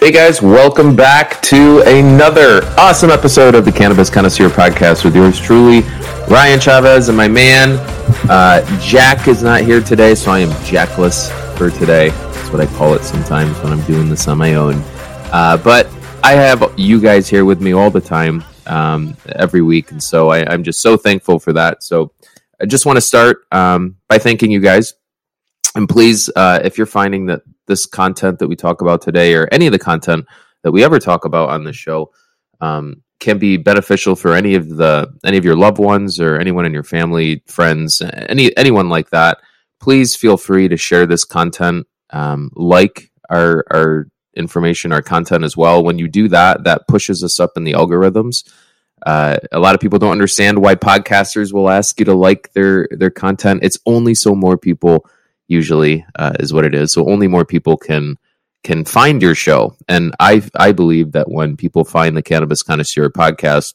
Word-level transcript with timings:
Hey 0.00 0.12
guys, 0.12 0.40
welcome 0.40 0.96
back 0.96 1.42
to 1.42 1.80
another 1.80 2.64
awesome 2.78 3.10
episode 3.10 3.54
of 3.54 3.66
the 3.66 3.70
Cannabis 3.70 4.08
Connoisseur 4.08 4.48
Podcast 4.48 5.04
with 5.04 5.14
yours 5.14 5.38
truly, 5.38 5.82
Ryan 6.26 6.58
Chavez, 6.58 7.08
and 7.08 7.18
my 7.18 7.28
man 7.28 7.72
uh, 8.30 8.64
Jack 8.80 9.28
is 9.28 9.42
not 9.42 9.60
here 9.60 9.82
today, 9.82 10.14
so 10.14 10.30
I 10.30 10.38
am 10.38 10.48
Jackless 10.64 11.28
for 11.58 11.70
today. 11.70 12.08
That's 12.08 12.50
what 12.50 12.62
I 12.62 12.66
call 12.78 12.94
it 12.94 13.02
sometimes 13.02 13.58
when 13.58 13.74
I'm 13.74 13.82
doing 13.82 14.08
this 14.08 14.26
on 14.26 14.38
my 14.38 14.54
own. 14.54 14.76
Uh, 15.32 15.58
but 15.58 15.86
I 16.24 16.32
have 16.32 16.72
you 16.78 16.98
guys 16.98 17.28
here 17.28 17.44
with 17.44 17.60
me 17.60 17.72
all 17.72 17.90
the 17.90 18.00
time, 18.00 18.42
um, 18.68 19.14
every 19.26 19.60
week, 19.60 19.90
and 19.90 20.02
so 20.02 20.30
I, 20.30 20.50
am 20.50 20.64
just 20.64 20.80
so 20.80 20.96
thankful 20.96 21.38
for 21.38 21.52
that. 21.52 21.82
So 21.82 22.10
I 22.58 22.64
just 22.64 22.86
want 22.86 22.96
to 22.96 23.02
start 23.02 23.44
um, 23.52 23.96
by 24.08 24.16
thanking 24.16 24.50
you 24.50 24.60
guys 24.60 24.94
and 25.74 25.88
please, 25.88 26.28
uh, 26.34 26.60
if 26.64 26.76
you're 26.76 26.86
finding 26.86 27.26
that 27.26 27.42
this 27.70 27.86
content 27.86 28.40
that 28.40 28.48
we 28.48 28.56
talk 28.56 28.82
about 28.82 29.00
today, 29.00 29.34
or 29.34 29.48
any 29.50 29.66
of 29.66 29.72
the 29.72 29.78
content 29.78 30.26
that 30.62 30.72
we 30.72 30.84
ever 30.84 30.98
talk 30.98 31.24
about 31.24 31.48
on 31.48 31.64
the 31.64 31.72
show, 31.72 32.12
um, 32.60 33.02
can 33.20 33.38
be 33.38 33.56
beneficial 33.56 34.16
for 34.16 34.34
any 34.34 34.54
of 34.54 34.68
the 34.68 35.08
any 35.24 35.36
of 35.36 35.44
your 35.44 35.56
loved 35.56 35.78
ones 35.78 36.20
or 36.20 36.38
anyone 36.38 36.66
in 36.66 36.74
your 36.74 36.82
family, 36.82 37.42
friends, 37.46 38.02
any 38.28 38.54
anyone 38.56 38.88
like 38.88 39.10
that, 39.10 39.38
please 39.80 40.16
feel 40.16 40.36
free 40.36 40.68
to 40.68 40.76
share 40.76 41.06
this 41.06 41.24
content. 41.24 41.86
Um, 42.10 42.50
like 42.54 43.10
our 43.30 43.64
our 43.70 44.08
information, 44.34 44.92
our 44.92 45.02
content 45.02 45.44
as 45.44 45.56
well. 45.56 45.84
When 45.84 45.98
you 45.98 46.08
do 46.08 46.28
that, 46.28 46.64
that 46.64 46.88
pushes 46.88 47.22
us 47.22 47.38
up 47.38 47.52
in 47.56 47.64
the 47.64 47.72
algorithms. 47.72 48.48
Uh, 49.06 49.36
a 49.52 49.58
lot 49.58 49.74
of 49.74 49.80
people 49.80 49.98
don't 49.98 50.12
understand 50.12 50.58
why 50.58 50.74
podcasters 50.74 51.52
will 51.52 51.70
ask 51.70 51.98
you 51.98 52.04
to 52.06 52.14
like 52.14 52.52
their 52.52 52.88
their 52.90 53.10
content. 53.10 53.60
It's 53.62 53.78
only 53.86 54.14
so 54.14 54.34
more 54.34 54.58
people 54.58 55.06
usually 55.50 56.06
uh, 56.14 56.32
is 56.38 56.52
what 56.52 56.64
it 56.64 56.74
is. 56.74 56.92
So 56.92 57.08
only 57.10 57.28
more 57.28 57.44
people 57.44 57.76
can 57.76 58.16
can 58.62 58.84
find 58.84 59.20
your 59.20 59.34
show. 59.34 59.76
And 59.88 60.14
I 60.20 60.42
I 60.54 60.72
believe 60.72 61.12
that 61.12 61.30
when 61.30 61.56
people 61.56 61.84
find 61.84 62.16
the 62.16 62.22
Cannabis 62.22 62.62
Connoisseur 62.62 63.10
podcast, 63.10 63.74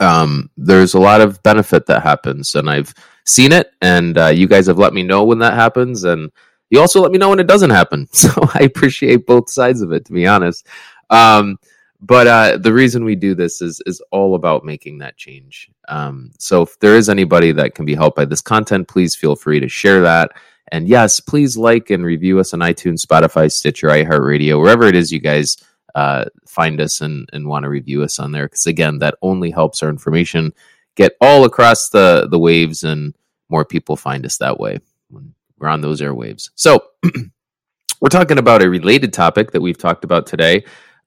um, 0.00 0.50
there's 0.56 0.94
a 0.94 1.00
lot 1.00 1.20
of 1.20 1.42
benefit 1.42 1.86
that 1.86 2.02
happens, 2.02 2.54
and 2.54 2.70
I've 2.70 2.94
seen 3.24 3.52
it. 3.52 3.70
And 3.82 4.16
uh, 4.16 4.28
you 4.28 4.46
guys 4.46 4.68
have 4.68 4.78
let 4.78 4.94
me 4.94 5.02
know 5.02 5.24
when 5.24 5.40
that 5.40 5.54
happens, 5.54 6.04
and 6.04 6.30
you 6.70 6.80
also 6.80 7.00
let 7.00 7.10
me 7.10 7.18
know 7.18 7.30
when 7.30 7.40
it 7.40 7.48
doesn't 7.48 7.70
happen. 7.70 8.08
So 8.12 8.30
I 8.54 8.60
appreciate 8.60 9.26
both 9.26 9.50
sides 9.50 9.82
of 9.82 9.92
it, 9.92 10.04
to 10.06 10.12
be 10.12 10.26
honest. 10.26 10.66
Um, 11.10 11.58
but 12.00 12.26
uh, 12.28 12.58
the 12.58 12.72
reason 12.72 13.04
we 13.04 13.16
do 13.16 13.34
this 13.34 13.60
is 13.60 13.82
is 13.84 14.00
all 14.12 14.36
about 14.36 14.64
making 14.64 14.98
that 14.98 15.16
change. 15.16 15.68
Um, 15.88 16.30
so 16.38 16.62
if 16.62 16.78
there 16.78 16.94
is 16.94 17.08
anybody 17.08 17.50
that 17.52 17.74
can 17.74 17.84
be 17.84 17.96
helped 17.96 18.16
by 18.16 18.26
this 18.26 18.40
content, 18.40 18.86
please 18.86 19.16
feel 19.16 19.34
free 19.34 19.58
to 19.58 19.68
share 19.68 20.02
that 20.02 20.30
and 20.72 20.88
yes, 20.88 21.20
please 21.20 21.56
like 21.56 21.90
and 21.90 22.04
review 22.04 22.38
us 22.38 22.52
on 22.54 22.60
iTunes, 22.60 23.04
Spotify, 23.04 23.50
Stitcher, 23.50 23.88
iHeartRadio, 23.88 24.60
wherever 24.60 24.84
it 24.84 24.96
is 24.96 25.12
you 25.12 25.20
guys 25.20 25.56
uh, 25.94 26.26
find 26.46 26.80
us 26.80 27.00
and, 27.00 27.28
and 27.32 27.48
want 27.48 27.64
to 27.64 27.68
review 27.68 28.02
us 28.02 28.18
on 28.18 28.32
there. 28.32 28.46
Because 28.46 28.66
again, 28.66 28.98
that 28.98 29.16
only 29.22 29.50
helps 29.50 29.82
our 29.82 29.88
information 29.88 30.52
get 30.96 31.16
all 31.20 31.44
across 31.44 31.90
the, 31.90 32.28
the 32.30 32.38
waves 32.38 32.82
and 32.82 33.14
more 33.48 33.64
people 33.64 33.96
find 33.96 34.24
us 34.26 34.38
that 34.38 34.58
way 34.58 34.78
when 35.08 35.34
we're 35.58 35.68
on 35.68 35.80
those 35.80 36.00
airwaves. 36.00 36.50
So 36.54 36.84
we're 38.00 38.08
talking 38.10 38.38
about 38.38 38.62
a 38.62 38.70
related 38.70 39.12
topic 39.12 39.52
that 39.52 39.60
we've 39.60 39.78
talked 39.78 40.04
about 40.04 40.26
today. 40.26 40.64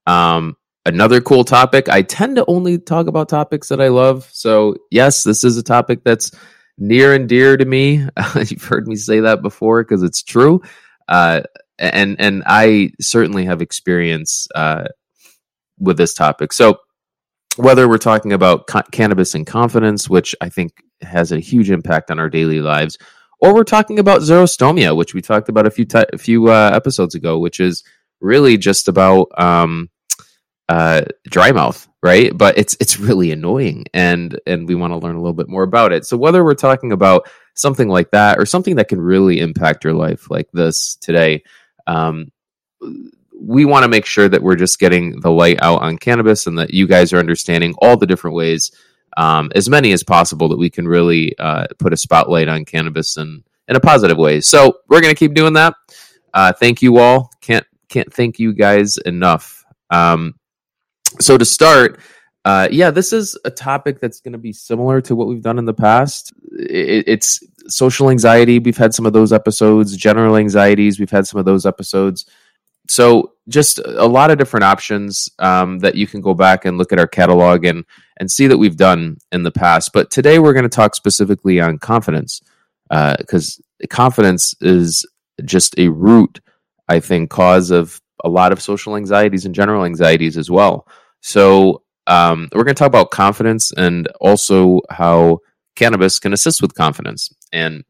Um, 0.08 0.58
another 0.86 1.22
cool 1.22 1.44
topic. 1.44 1.90
I 1.90 2.02
tend 2.02 2.38
to 2.38 2.46
only 2.48 2.78
talk 2.78 3.08
about 3.08 3.30
topics 3.30 3.70
that 3.70 3.82
I 3.82 3.90
love. 3.90 4.28
So, 4.32 4.76
yes, 4.90 5.24
this 5.24 5.44
is 5.44 5.58
a 5.58 5.64
topic 5.64 6.04
that's 6.04 6.32
near 6.78 7.14
and 7.14 7.28
dear 7.28 7.58
to 7.58 7.66
me. 7.66 8.08
You've 8.36 8.64
heard 8.64 8.88
me 8.88 8.96
say 8.96 9.22
that 9.22 9.42
before 9.42 9.84
because 9.84 10.04
it's 10.04 10.24
true. 10.24 10.62
Uh, 11.08 11.42
and 11.78 12.16
and 12.20 12.44
I 12.46 12.92
certainly 13.02 13.46
have 13.46 13.62
experience 13.62 14.48
uh, 14.54 14.86
with 15.80 15.98
this 15.98 16.14
topic. 16.14 16.54
So 16.54 16.78
whether 17.58 17.88
we're 17.88 17.98
talking 17.98 18.34
about 18.34 18.68
ca- 18.68 18.84
cannabis 18.92 19.36
and 19.36 19.46
confidence, 19.46 20.10
which 20.10 20.36
I 20.42 20.50
think 20.50 20.72
has 21.02 21.32
a 21.32 21.40
huge 21.40 21.70
impact 21.70 22.12
on 22.12 22.20
our 22.20 22.30
daily 22.30 22.62
lives, 22.62 22.98
or 23.40 23.54
we're 23.54 23.64
talking 23.64 24.00
about 24.00 24.22
xerostomia, 24.22 24.96
which 24.96 25.14
we 25.14 25.22
talked 25.22 25.50
about 25.50 25.66
a 25.66 25.72
few 25.72 25.86
a 26.14 26.18
few 26.18 26.50
uh, 26.50 26.72
episodes 26.74 27.16
ago, 27.16 27.40
which 27.40 27.60
is 27.60 27.84
really 28.22 28.58
just 28.58 28.88
about 28.88 29.28
um, 29.38 29.90
uh, 30.72 31.02
dry 31.26 31.52
mouth, 31.52 31.86
right? 32.02 32.32
But 32.36 32.58
it's 32.58 32.78
it's 32.80 32.98
really 32.98 33.32
annoying, 33.32 33.84
and 33.94 34.40
and 34.48 34.70
we 34.70 34.76
want 34.76 34.92
to 34.92 34.98
learn 34.98 35.16
a 35.16 35.20
little 35.20 35.34
bit 35.34 35.50
more 35.50 35.64
about 35.64 35.92
it. 35.92 36.06
So 36.06 36.16
whether 36.16 36.46
we're 36.46 36.54
talking 36.54 36.94
about 36.94 37.28
something 37.56 37.90
like 37.90 38.12
that 38.12 38.40
or 38.40 38.46
something 38.46 38.78
that 38.78 38.88
can 38.88 39.02
really 39.02 39.40
impact 39.40 39.84
your 39.84 39.94
life, 39.94 40.32
like 40.32 40.50
this 40.54 40.96
today, 41.02 41.44
um, 41.88 42.32
we 43.38 43.66
want 43.66 43.84
to 43.84 43.90
make 43.90 44.06
sure 44.06 44.30
that 44.30 44.42
we're 44.42 44.56
just 44.56 44.80
getting 44.80 45.20
the 45.20 45.30
light 45.30 45.62
out 45.62 45.82
on 45.82 45.98
cannabis, 45.98 46.48
and 46.48 46.58
that 46.58 46.74
you 46.74 46.88
guys 46.88 47.12
are 47.12 47.20
understanding 47.20 47.76
all 47.80 47.98
the 47.98 48.08
different 48.08 48.38
ways, 48.38 48.72
um, 49.18 49.52
as 49.54 49.68
many 49.68 49.92
as 49.92 50.04
possible, 50.04 50.48
that 50.48 50.58
we 50.58 50.70
can 50.70 50.88
really 50.88 51.38
uh, 51.38 51.68
put 51.80 51.92
a 51.92 51.98
spotlight 51.98 52.48
on 52.48 52.64
cannabis 52.64 53.18
and 53.18 53.44
in 53.68 53.76
a 53.76 53.82
positive 53.82 54.18
way. 54.18 54.40
So 54.40 54.78
we're 54.88 55.02
gonna 55.02 55.16
keep 55.16 55.34
doing 55.34 55.54
that. 55.54 55.74
Uh, 56.34 56.54
thank 56.54 56.82
you 56.82 56.98
all. 56.98 57.30
Can't 57.42 57.66
can't 57.90 58.14
thank 58.14 58.40
you 58.40 58.54
guys 58.54 58.96
enough. 59.00 59.66
Um, 59.90 60.36
so 61.20 61.38
to 61.38 61.46
start, 61.46 62.00
uh, 62.46 62.68
yeah, 62.72 62.90
this 62.90 63.14
is 63.14 63.38
a 63.46 63.52
topic 63.52 64.00
that's 64.00 64.20
going 64.20 64.32
to 64.32 64.38
be 64.38 64.54
similar 64.54 65.02
to 65.02 65.16
what 65.16 65.28
we've 65.28 65.44
done 65.44 65.60
in 65.60 65.66
the 65.66 65.74
past. 65.74 66.34
It, 66.52 67.06
it's 67.08 67.44
social 67.68 68.10
anxiety. 68.10 68.60
We've 68.60 68.78
had 68.78 68.94
some 68.94 69.06
of 69.06 69.14
those 69.14 69.32
episodes. 69.32 69.96
General 69.96 70.38
anxieties. 70.38 71.00
We've 71.00 71.12
had 71.12 71.28
some 71.28 71.40
of 71.40 71.46
those 71.46 71.66
episodes. 71.66 72.26
So 72.88 73.34
just 73.48 73.80
a 73.80 74.08
lot 74.08 74.32
of 74.32 74.38
different 74.38 74.64
options 74.64 75.30
um, 75.40 75.80
that 75.80 75.96
you 75.96 76.08
can 76.08 76.22
go 76.22 76.34
back 76.34 76.66
and 76.66 76.78
look 76.78 76.92
at 76.92 77.00
our 77.00 77.08
catalog 77.08 77.64
and 77.64 77.86
and 78.18 78.30
see 78.30 78.48
that 78.48 78.58
we've 78.58 78.78
done 78.78 79.18
in 79.32 79.44
the 79.44 79.52
past. 79.52 79.92
But 79.94 80.12
today 80.12 80.40
we're 80.40 80.54
going 80.54 80.64
to 80.64 80.70
talk 80.70 80.96
specifically 80.96 81.60
on 81.60 81.80
confidence 81.80 82.42
because 82.90 83.62
uh, 83.84 83.88
confidence 83.90 84.54
is 84.62 85.06
just 85.46 85.78
a 85.80 85.88
root, 85.88 86.40
I 86.88 87.00
think, 87.00 87.30
cause 87.30 87.72
of 87.72 88.02
a 88.24 88.30
lot 88.30 88.52
of 88.52 88.62
social 88.62 88.96
anxieties 88.96 89.46
and 89.46 89.56
general 89.56 89.86
anxieties 89.86 90.38
as 90.38 90.52
well. 90.52 90.88
So 91.22 91.84
um, 92.08 92.50
we're 92.52 92.64
going 92.64 92.76
to 92.76 92.80
talk 92.80 92.88
about 92.88 93.12
confidence 93.12 93.72
and 93.72 94.08
also 94.20 94.82
how 94.90 95.40
cannabis 95.76 96.20
can 96.20 96.34
assist 96.34 96.62
with 96.62 96.76
confidence. 96.76 97.34
And 97.54 97.84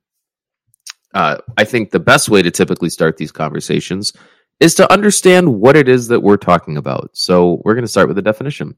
uh, 1.14 1.38
I 1.58 1.64
think 1.64 1.92
the 1.92 2.00
best 2.00 2.30
way 2.30 2.42
to 2.42 2.52
typically 2.52 2.90
start 2.90 3.18
these 3.18 3.32
conversations 3.32 4.14
is 4.60 4.76
to 4.76 4.92
understand 4.92 5.60
what 5.60 5.76
it 5.76 5.90
is 5.90 6.08
that 6.10 6.22
we're 6.22 6.38
talking 6.38 6.78
about. 6.78 7.10
So 7.14 7.62
we're 7.66 7.74
going 7.74 7.84
to 7.84 7.92
start 7.92 8.08
with 8.08 8.18
a 8.18 8.22
definition, 8.22 8.76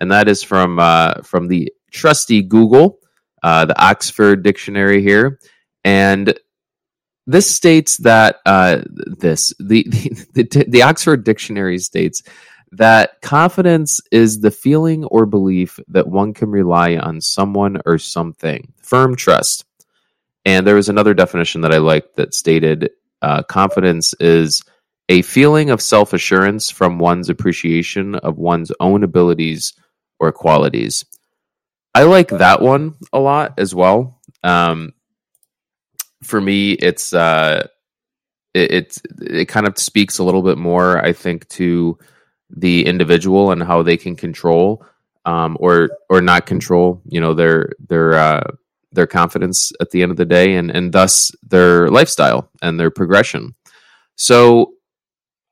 and 0.00 0.10
that 0.10 0.28
is 0.28 0.42
from 0.42 0.78
uh, 0.78 1.22
from 1.22 1.46
the 1.46 1.72
trusty 1.90 2.42
Google, 2.42 2.98
uh, 3.42 3.66
the 3.66 3.80
Oxford 3.80 4.42
Dictionary 4.42 5.02
here, 5.02 5.38
and 5.84 6.36
this 7.26 7.48
states 7.54 7.98
that 7.98 8.36
uh, 8.46 8.80
this 8.88 9.52
the, 9.60 9.84
the 10.32 10.42
the 10.42 10.64
the 10.66 10.82
Oxford 10.82 11.22
Dictionary 11.22 11.78
states 11.78 12.22
that 12.72 13.20
confidence 13.20 14.00
is 14.12 14.40
the 14.40 14.50
feeling 14.50 15.04
or 15.04 15.26
belief 15.26 15.80
that 15.88 16.06
one 16.06 16.32
can 16.34 16.50
rely 16.50 16.96
on 16.96 17.20
someone 17.20 17.80
or 17.84 17.98
something, 17.98 18.72
firm 18.80 19.16
trust. 19.16 19.64
And 20.44 20.66
there 20.66 20.76
was 20.76 20.88
another 20.88 21.14
definition 21.14 21.62
that 21.62 21.72
I 21.72 21.78
liked 21.78 22.16
that 22.16 22.34
stated 22.34 22.90
uh, 23.22 23.42
confidence 23.42 24.14
is 24.20 24.62
a 25.08 25.22
feeling 25.22 25.70
of 25.70 25.82
self 25.82 26.12
assurance 26.12 26.70
from 26.70 26.98
one's 26.98 27.28
appreciation 27.28 28.14
of 28.14 28.38
one's 28.38 28.72
own 28.80 29.02
abilities 29.02 29.74
or 30.18 30.32
qualities. 30.32 31.04
I 31.94 32.04
like 32.04 32.28
that 32.28 32.62
one 32.62 32.94
a 33.12 33.18
lot 33.18 33.54
as 33.58 33.74
well. 33.74 34.20
Um, 34.44 34.94
for 36.22 36.40
me, 36.40 36.72
it's 36.72 37.12
uh, 37.12 37.66
it, 38.54 38.70
it 38.70 38.98
it 39.20 39.44
kind 39.46 39.66
of 39.66 39.78
speaks 39.78 40.18
a 40.18 40.24
little 40.24 40.42
bit 40.42 40.56
more, 40.56 41.04
I 41.04 41.12
think, 41.12 41.48
to 41.50 41.98
the 42.56 42.84
individual 42.86 43.52
and 43.52 43.62
how 43.62 43.82
they 43.82 43.96
can 43.96 44.16
control 44.16 44.84
um, 45.24 45.56
or 45.60 45.90
or 46.08 46.20
not 46.20 46.46
control 46.46 47.00
you 47.06 47.20
know 47.20 47.34
their 47.34 47.70
their 47.88 48.14
uh, 48.14 48.50
their 48.92 49.06
confidence 49.06 49.72
at 49.80 49.90
the 49.90 50.02
end 50.02 50.10
of 50.10 50.16
the 50.16 50.24
day 50.24 50.54
and 50.54 50.70
and 50.70 50.92
thus 50.92 51.30
their 51.42 51.88
lifestyle 51.88 52.50
and 52.62 52.78
their 52.78 52.90
progression. 52.90 53.54
So 54.16 54.74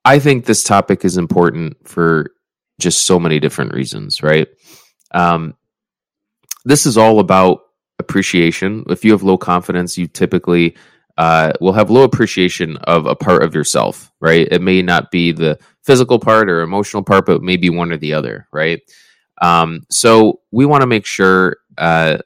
i 0.05 0.19
think 0.19 0.45
this 0.45 0.63
topic 0.63 1.05
is 1.05 1.17
important 1.17 1.77
for 1.87 2.31
just 2.81 3.05
so 3.05 3.19
many 3.19 3.41
different 3.41 3.75
reasons 3.75 4.23
right? 4.23 4.49
Um, 5.13 5.55
this 6.65 6.87
is 6.87 6.97
all 6.99 7.19
about 7.19 7.63
appreciation. 7.99 8.85
If 8.89 9.05
you 9.05 9.13
have 9.13 9.23
low 9.23 9.39
confidence 9.39 9.99
you 9.99 10.07
typically 10.07 10.77
uh, 11.19 11.53
will 11.61 11.73
have 11.73 11.91
low 11.91 12.05
appreciation 12.05 12.77
of 12.77 13.07
a 13.07 13.17
part 13.17 13.43
of 13.43 13.53
yourself, 13.53 14.13
right? 14.21 14.47
It 14.53 14.63
may 14.63 14.83
not 14.83 15.11
be 15.11 15.33
the 15.33 15.59
physical 15.83 16.21
part 16.21 16.49
or 16.49 16.61
emotional 16.63 17.03
part, 17.03 17.27
but 17.27 17.43
maybe 17.43 17.69
one 17.71 17.91
or 17.91 17.97
the 17.97 18.15
other, 18.15 18.47
right? 18.53 18.81
Um, 19.43 19.85
so 19.91 20.41
we 20.53 20.65
want 20.65 20.83
to 20.83 20.87
make 20.87 21.05
sure 21.05 21.57
uh, 21.77 22.19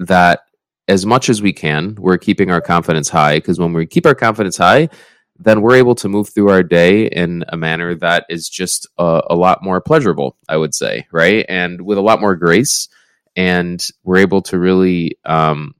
that 0.00 0.40
as 0.88 1.06
much 1.06 1.30
as 1.30 1.40
we 1.40 1.54
can, 1.54 1.96
we're 1.98 2.18
keeping 2.18 2.50
our 2.50 2.60
confidence 2.60 3.08
high 3.08 3.38
because 3.38 3.58
when 3.58 3.72
we 3.72 3.86
keep 3.86 4.04
our 4.04 4.14
confidence 4.14 4.58
high, 4.58 4.90
then 5.38 5.62
we're 5.62 5.76
able 5.76 5.94
to 5.94 6.08
move 6.08 6.28
through 6.28 6.50
our 6.50 6.62
day 6.62 7.06
in 7.06 7.44
a 7.48 7.56
manner 7.56 7.94
that 7.94 8.26
is 8.28 8.46
just 8.46 8.86
a, 8.98 9.22
a 9.30 9.36
lot 9.36 9.62
more 9.62 9.80
pleasurable, 9.80 10.36
I 10.50 10.58
would 10.58 10.74
say, 10.74 11.06
right? 11.12 11.46
And 11.48 11.80
with 11.80 11.96
a 11.96 12.02
lot 12.02 12.20
more 12.20 12.36
grace. 12.36 12.88
And 13.36 13.82
we're 14.02 14.18
able 14.18 14.42
to 14.42 14.58
really 14.58 15.16
um, 15.24 15.76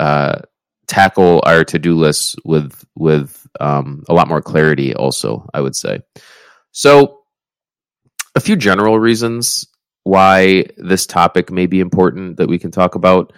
uh, 0.00 0.40
tackle 0.86 1.42
our 1.44 1.64
to-do 1.64 1.94
lists 1.94 2.36
with 2.44 2.84
with 2.94 3.46
um, 3.60 4.04
a 4.08 4.14
lot 4.14 4.28
more 4.28 4.42
clarity 4.42 4.94
also 4.94 5.48
i 5.54 5.60
would 5.60 5.76
say. 5.76 6.00
So 6.72 7.20
a 8.34 8.40
few 8.40 8.54
general 8.56 8.98
reasons 8.98 9.66
why 10.04 10.66
this 10.76 11.06
topic 11.06 11.50
may 11.50 11.66
be 11.66 11.80
important 11.80 12.36
that 12.36 12.48
we 12.48 12.58
can 12.58 12.70
talk 12.70 12.94
about. 12.94 13.32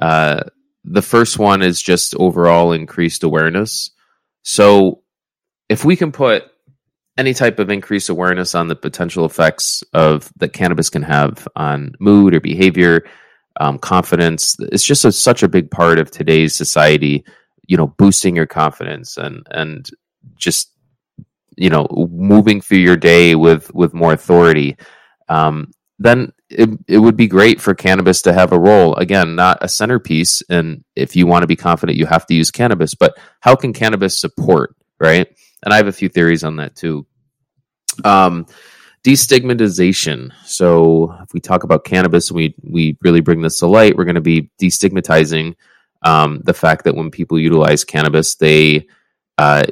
Uh, 0.00 0.44
the 0.84 1.02
first 1.02 1.38
one 1.38 1.60
is 1.60 1.82
just 1.82 2.14
overall 2.14 2.72
increased 2.72 3.24
awareness. 3.24 3.90
So 4.42 5.02
if 5.68 5.84
we 5.84 5.96
can 5.96 6.12
put 6.12 6.44
any 7.18 7.34
type 7.34 7.58
of 7.58 7.68
increased 7.68 8.08
awareness 8.08 8.54
on 8.54 8.68
the 8.68 8.76
potential 8.76 9.26
effects 9.26 9.82
of 9.92 10.32
that 10.36 10.52
cannabis 10.52 10.88
can 10.88 11.02
have 11.02 11.46
on 11.56 11.94
mood 11.98 12.34
or 12.34 12.40
behavior 12.40 13.04
um, 13.58 13.78
confidence. 13.78 14.56
It's 14.60 14.84
just 14.84 15.04
a, 15.04 15.12
such 15.12 15.42
a 15.42 15.48
big 15.48 15.70
part 15.70 15.98
of 15.98 16.10
today's 16.10 16.54
society. 16.54 17.24
You 17.66 17.76
know, 17.76 17.86
boosting 17.86 18.34
your 18.34 18.46
confidence 18.46 19.16
and 19.16 19.46
and 19.50 19.88
just 20.36 20.72
you 21.56 21.70
know 21.70 21.86
moving 22.10 22.60
through 22.60 22.78
your 22.78 22.96
day 22.96 23.34
with 23.34 23.72
with 23.74 23.94
more 23.94 24.12
authority. 24.12 24.76
Um, 25.28 25.72
then 25.98 26.32
it, 26.48 26.70
it 26.86 26.98
would 26.98 27.16
be 27.16 27.26
great 27.26 27.60
for 27.60 27.74
cannabis 27.74 28.22
to 28.22 28.32
have 28.32 28.52
a 28.52 28.58
role 28.58 28.94
again 28.94 29.34
not 29.34 29.58
a 29.60 29.68
centerpiece 29.68 30.42
and 30.48 30.82
if 30.96 31.14
you 31.14 31.26
want 31.26 31.42
to 31.42 31.46
be 31.46 31.56
confident 31.56 31.98
you 31.98 32.06
have 32.06 32.24
to 32.24 32.34
use 32.34 32.50
cannabis 32.50 32.94
but 32.94 33.18
how 33.40 33.54
can 33.54 33.72
cannabis 33.74 34.18
support 34.18 34.74
right 34.98 35.28
and 35.62 35.74
i 35.74 35.76
have 35.76 35.88
a 35.88 35.92
few 35.92 36.08
theories 36.08 36.44
on 36.44 36.56
that 36.56 36.74
too 36.74 37.06
um, 38.04 38.46
destigmatization. 39.02 40.32
So 40.44 41.16
if 41.22 41.32
we 41.32 41.40
talk 41.40 41.64
about 41.64 41.84
cannabis, 41.84 42.32
we 42.32 42.54
we 42.62 42.96
really 43.02 43.20
bring 43.20 43.42
this 43.42 43.58
to 43.60 43.66
light. 43.66 43.96
We're 43.96 44.04
going 44.04 44.14
to 44.14 44.20
be 44.20 44.50
destigmatizing 44.60 45.56
um, 46.02 46.40
the 46.44 46.54
fact 46.54 46.84
that 46.84 46.94
when 46.94 47.10
people 47.10 47.38
utilize 47.38 47.84
cannabis, 47.84 48.36
they 48.36 48.86
uh, 49.38 49.64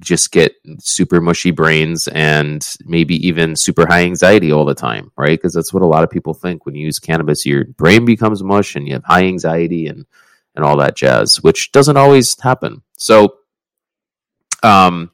just 0.00 0.32
get 0.32 0.54
super 0.78 1.20
mushy 1.20 1.50
brains 1.50 2.08
and 2.08 2.66
maybe 2.84 3.14
even 3.26 3.56
super 3.56 3.86
high 3.86 4.02
anxiety 4.02 4.52
all 4.52 4.64
the 4.64 4.74
time, 4.74 5.10
right? 5.16 5.38
Because 5.38 5.54
that's 5.54 5.72
what 5.72 5.82
a 5.82 5.86
lot 5.86 6.04
of 6.04 6.10
people 6.10 6.34
think 6.34 6.66
when 6.66 6.74
you 6.74 6.84
use 6.84 6.98
cannabis, 6.98 7.46
your 7.46 7.64
brain 7.64 8.04
becomes 8.04 8.42
mush 8.42 8.76
and 8.76 8.86
you 8.86 8.94
have 8.94 9.04
high 9.04 9.24
anxiety 9.24 9.86
and 9.86 10.06
and 10.54 10.64
all 10.64 10.76
that 10.76 10.96
jazz, 10.96 11.36
which 11.36 11.70
doesn't 11.70 11.96
always 11.96 12.38
happen. 12.40 12.82
So, 12.96 13.36
um, 14.64 15.12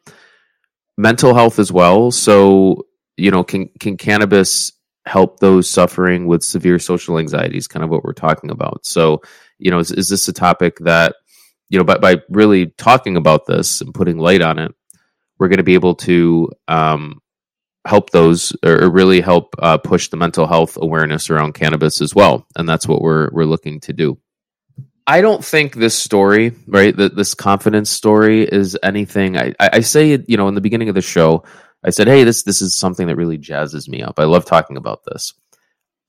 mental 0.96 1.34
health 1.34 1.58
as 1.58 1.70
well. 1.70 2.10
So 2.10 2.86
you 3.16 3.30
know, 3.30 3.44
can 3.44 3.68
can 3.80 3.96
cannabis 3.96 4.72
help 5.06 5.40
those 5.40 5.68
suffering 5.68 6.26
with 6.26 6.42
severe 6.42 6.78
social 6.78 7.18
anxiety? 7.18 7.56
Is 7.56 7.68
kind 7.68 7.84
of 7.84 7.90
what 7.90 8.04
we're 8.04 8.12
talking 8.12 8.50
about. 8.50 8.86
So, 8.86 9.22
you 9.58 9.70
know, 9.70 9.78
is, 9.78 9.90
is 9.90 10.08
this 10.08 10.28
a 10.28 10.32
topic 10.32 10.78
that 10.80 11.14
you 11.68 11.78
know, 11.78 11.84
by 11.84 11.98
by 11.98 12.22
really 12.28 12.66
talking 12.66 13.16
about 13.16 13.46
this 13.46 13.80
and 13.80 13.94
putting 13.94 14.18
light 14.18 14.42
on 14.42 14.58
it, 14.58 14.72
we're 15.38 15.48
going 15.48 15.58
to 15.58 15.64
be 15.64 15.74
able 15.74 15.94
to 15.96 16.50
um, 16.68 17.20
help 17.86 18.10
those 18.10 18.54
or 18.64 18.88
really 18.90 19.20
help 19.20 19.54
uh, 19.58 19.78
push 19.78 20.08
the 20.08 20.16
mental 20.16 20.46
health 20.46 20.78
awareness 20.80 21.30
around 21.30 21.54
cannabis 21.54 22.00
as 22.00 22.14
well, 22.14 22.46
and 22.56 22.68
that's 22.68 22.86
what 22.86 23.02
we're 23.02 23.30
we're 23.32 23.44
looking 23.44 23.80
to 23.80 23.92
do. 23.92 24.18
I 25.06 25.20
don't 25.20 25.44
think 25.44 25.74
this 25.74 25.94
story, 25.94 26.52
right, 26.66 26.96
that 26.96 27.14
this 27.14 27.34
confidence 27.34 27.90
story 27.90 28.42
is 28.42 28.78
anything. 28.82 29.36
I, 29.36 29.54
I 29.60 29.80
say, 29.80 30.18
you 30.26 30.38
know, 30.38 30.48
in 30.48 30.54
the 30.54 30.62
beginning 30.62 30.88
of 30.88 30.94
the 30.94 31.02
show, 31.02 31.44
I 31.84 31.90
said, 31.90 32.08
"Hey, 32.08 32.24
this 32.24 32.42
this 32.42 32.62
is 32.62 32.78
something 32.78 33.06
that 33.08 33.16
really 33.16 33.38
jazzes 33.38 33.88
me 33.88 34.02
up. 34.02 34.18
I 34.18 34.24
love 34.24 34.44
talking 34.44 34.76
about 34.76 35.04
this." 35.04 35.32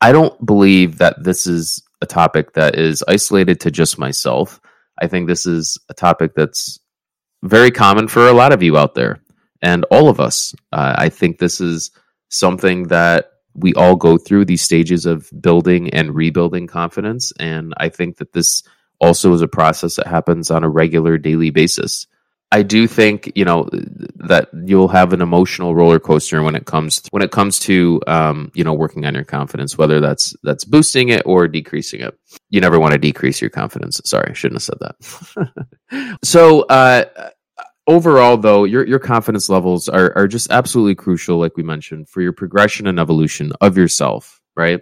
I 0.02 0.12
don't 0.12 0.46
believe 0.46 0.98
that 1.00 1.24
this 1.24 1.48
is 1.48 1.82
a 2.02 2.06
topic 2.06 2.54
that 2.54 2.78
is 2.78 3.04
isolated 3.08 3.60
to 3.62 3.72
just 3.72 3.98
myself. 3.98 4.60
I 5.02 5.08
think 5.08 5.28
this 5.28 5.46
is 5.46 5.78
a 5.90 5.94
topic 5.94 6.34
that's 6.36 6.80
very 7.44 7.72
common 7.72 8.08
for 8.08 8.28
a 8.28 8.34
lot 8.34 8.54
of 8.54 8.64
you 8.64 8.78
out 8.78 8.96
there 8.96 9.22
and 9.62 9.86
all 9.86 10.10
of 10.10 10.20
us. 10.20 10.54
Uh, 10.72 10.96
I 10.98 11.10
think 11.10 11.38
this 11.38 11.62
is 11.62 11.92
something 12.30 12.84
that 12.90 13.32
we 13.54 13.74
all 13.74 13.96
go 13.96 14.18
through 14.18 14.46
these 14.46 14.62
stages 14.62 15.06
of 15.06 15.30
building 15.40 15.90
and 15.92 16.14
rebuilding 16.14 16.68
confidence. 16.68 17.32
And 17.40 17.74
I 17.78 17.90
think 17.90 18.18
that 18.18 18.34
this 18.34 18.64
also 19.00 19.34
is 19.34 19.42
a 19.42 19.48
process 19.48 19.96
that 19.96 20.08
happens 20.08 20.52
on 20.52 20.64
a 20.64 20.70
regular 20.70 21.18
daily 21.18 21.50
basis. 21.50 22.08
I 22.52 22.62
do 22.62 22.88
think 22.88 23.32
you 23.36 23.44
know 23.44 23.68
that 24.16 24.50
you'll 24.54 24.88
have 24.88 25.14
an 25.14 25.22
emotional 25.22 25.76
roller 25.76 26.00
coaster 26.00 26.44
when 26.44 26.56
it 26.56 26.66
comes 26.66 27.02
to, 27.02 27.10
when 27.12 27.24
it 27.24 27.32
comes 27.32 27.60
to 27.60 28.02
um, 28.08 28.52
you 28.54 28.64
know 28.64 28.74
working 28.74 29.06
on 29.06 29.16
your 29.16 29.24
confidence, 29.24 29.78
whether 29.78 30.00
that's 30.00 30.36
that's 30.44 30.64
boosting 30.64 31.10
it 31.10 31.24
or 31.26 31.48
decreasing 31.48 32.02
it. 32.02 32.18
You 32.50 32.62
never 32.62 32.80
want 32.80 32.94
to 32.94 33.00
decrease 33.00 33.42
your 33.42 33.50
confidence. 33.50 34.00
Sorry, 34.06 34.30
I 34.30 34.34
shouldn't 34.34 34.62
have 34.62 34.64
said 34.64 34.80
that. 35.90 36.18
so 36.24 36.62
uh, 36.64 37.06
overall, 37.88 38.38
though, 38.38 38.64
your 38.64 38.86
your 38.86 39.00
confidence 39.00 39.50
levels 39.50 39.90
are 39.90 40.14
are 40.16 40.28
just 40.28 40.52
absolutely 40.52 40.96
crucial, 40.96 41.38
like 41.38 41.58
we 41.58 41.64
mentioned, 41.64 42.10
for 42.10 42.22
your 42.22 42.34
progression 42.34 42.88
and 42.88 43.00
evolution 43.00 43.52
of 43.60 43.76
yourself. 43.76 44.42
Right? 44.56 44.82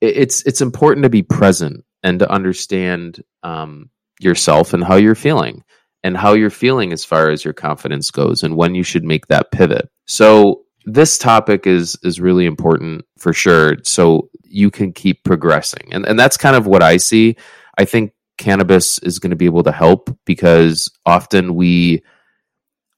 It's 0.00 0.42
it's 0.42 0.60
important 0.60 1.04
to 1.04 1.10
be 1.10 1.22
present 1.22 1.84
and 2.02 2.18
to 2.18 2.30
understand 2.30 3.22
um, 3.44 3.88
yourself 4.20 4.74
and 4.74 4.82
how 4.82 4.96
you're 4.96 5.14
feeling 5.14 5.62
and 6.04 6.16
how 6.16 6.32
you're 6.32 6.50
feeling 6.50 6.92
as 6.92 7.04
far 7.04 7.30
as 7.30 7.44
your 7.44 7.54
confidence 7.54 8.10
goes 8.10 8.42
and 8.42 8.56
when 8.56 8.74
you 8.74 8.82
should 8.82 9.04
make 9.04 9.26
that 9.26 9.52
pivot. 9.52 9.88
So 10.06 10.62
this 10.84 11.18
topic 11.18 11.66
is 11.66 11.96
is 12.02 12.20
really 12.20 12.46
important 12.46 13.04
for 13.18 13.32
sure 13.32 13.76
so 13.84 14.28
you 14.42 14.70
can 14.70 14.92
keep 14.92 15.24
progressing. 15.24 15.88
And 15.92 16.06
and 16.06 16.18
that's 16.18 16.36
kind 16.36 16.56
of 16.56 16.66
what 16.66 16.82
I 16.82 16.96
see. 16.96 17.36
I 17.78 17.84
think 17.84 18.12
cannabis 18.38 18.98
is 18.98 19.18
going 19.18 19.30
to 19.30 19.36
be 19.36 19.44
able 19.44 19.62
to 19.62 19.72
help 19.72 20.16
because 20.26 20.90
often 21.06 21.54
we 21.54 22.02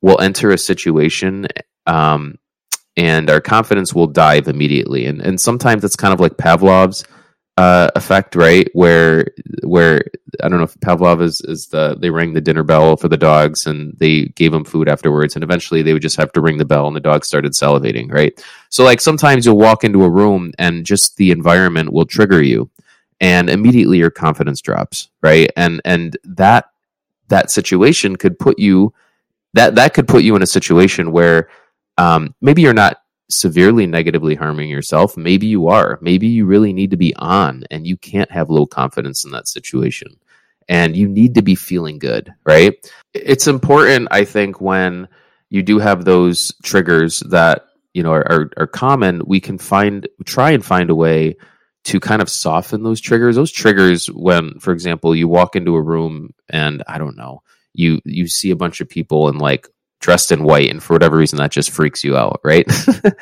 will 0.00 0.20
enter 0.20 0.50
a 0.50 0.58
situation 0.58 1.46
um, 1.86 2.36
and 2.96 3.28
our 3.28 3.40
confidence 3.40 3.94
will 3.94 4.06
dive 4.06 4.48
immediately. 4.48 5.06
And 5.06 5.20
and 5.20 5.40
sometimes 5.40 5.84
it's 5.84 5.96
kind 5.96 6.14
of 6.14 6.20
like 6.20 6.38
Pavlov's 6.38 7.04
uh, 7.56 7.88
effect, 7.94 8.34
right? 8.34 8.68
Where 8.72 9.26
where 9.62 10.02
I 10.42 10.48
don't 10.48 10.58
know 10.58 10.64
if 10.64 10.74
Pavlov 10.80 11.22
is 11.22 11.40
is 11.42 11.68
the 11.68 11.96
they 11.98 12.10
rang 12.10 12.32
the 12.32 12.40
dinner 12.40 12.64
bell 12.64 12.96
for 12.96 13.08
the 13.08 13.16
dogs 13.16 13.66
and 13.66 13.96
they 13.98 14.24
gave 14.34 14.50
them 14.52 14.64
food 14.64 14.88
afterwards, 14.88 15.34
and 15.36 15.44
eventually 15.44 15.82
they 15.82 15.92
would 15.92 16.02
just 16.02 16.16
have 16.16 16.32
to 16.32 16.40
ring 16.40 16.58
the 16.58 16.64
bell 16.64 16.86
and 16.86 16.96
the 16.96 17.00
dogs 17.00 17.28
started 17.28 17.52
salivating, 17.52 18.12
right? 18.12 18.44
So 18.70 18.82
like 18.82 19.00
sometimes 19.00 19.46
you'll 19.46 19.58
walk 19.58 19.84
into 19.84 20.04
a 20.04 20.10
room 20.10 20.52
and 20.58 20.84
just 20.84 21.16
the 21.16 21.30
environment 21.30 21.92
will 21.92 22.06
trigger 22.06 22.42
you, 22.42 22.70
and 23.20 23.48
immediately 23.48 23.98
your 23.98 24.10
confidence 24.10 24.60
drops, 24.60 25.10
right? 25.22 25.50
And 25.56 25.80
and 25.84 26.16
that 26.24 26.70
that 27.28 27.50
situation 27.50 28.16
could 28.16 28.38
put 28.38 28.58
you 28.58 28.92
that 29.52 29.76
that 29.76 29.94
could 29.94 30.08
put 30.08 30.24
you 30.24 30.34
in 30.34 30.42
a 30.42 30.46
situation 30.46 31.12
where 31.12 31.48
um, 31.98 32.34
maybe 32.40 32.62
you're 32.62 32.74
not 32.74 32.98
severely 33.30 33.86
negatively 33.86 34.34
harming 34.34 34.68
yourself, 34.68 35.16
maybe 35.16 35.46
you 35.46 35.68
are. 35.68 35.98
Maybe 36.02 36.28
you 36.28 36.46
really 36.46 36.72
need 36.72 36.90
to 36.90 36.96
be 36.96 37.14
on 37.16 37.64
and 37.70 37.86
you 37.86 37.96
can't 37.96 38.30
have 38.30 38.50
low 38.50 38.66
confidence 38.66 39.24
in 39.24 39.30
that 39.32 39.48
situation. 39.48 40.16
And 40.68 40.96
you 40.96 41.08
need 41.08 41.34
to 41.34 41.42
be 41.42 41.54
feeling 41.54 41.98
good, 41.98 42.32
right? 42.46 42.74
It's 43.12 43.46
important, 43.46 44.08
I 44.10 44.24
think, 44.24 44.60
when 44.60 45.08
you 45.50 45.62
do 45.62 45.78
have 45.78 46.04
those 46.04 46.52
triggers 46.62 47.20
that, 47.20 47.66
you 47.92 48.02
know, 48.02 48.12
are, 48.12 48.32
are, 48.32 48.50
are 48.56 48.66
common, 48.66 49.22
we 49.26 49.40
can 49.40 49.58
find, 49.58 50.08
try 50.24 50.52
and 50.52 50.64
find 50.64 50.88
a 50.88 50.94
way 50.94 51.36
to 51.84 52.00
kind 52.00 52.22
of 52.22 52.30
soften 52.30 52.82
those 52.82 53.00
triggers. 53.00 53.36
Those 53.36 53.52
triggers, 53.52 54.06
when, 54.06 54.58
for 54.58 54.72
example, 54.72 55.14
you 55.14 55.28
walk 55.28 55.54
into 55.54 55.76
a 55.76 55.82
room 55.82 56.30
and 56.48 56.82
I 56.88 56.98
don't 56.98 57.16
know, 57.16 57.42
you 57.74 58.00
you 58.04 58.28
see 58.28 58.50
a 58.50 58.56
bunch 58.56 58.80
of 58.80 58.88
people 58.88 59.28
and 59.28 59.38
like 59.38 59.68
dressed 60.04 60.30
in 60.30 60.44
white, 60.44 60.70
and 60.70 60.82
for 60.82 60.92
whatever 60.92 61.16
reason, 61.16 61.38
that 61.38 61.50
just 61.50 61.70
freaks 61.70 62.04
you 62.04 62.14
out, 62.14 62.38
right? 62.44 62.66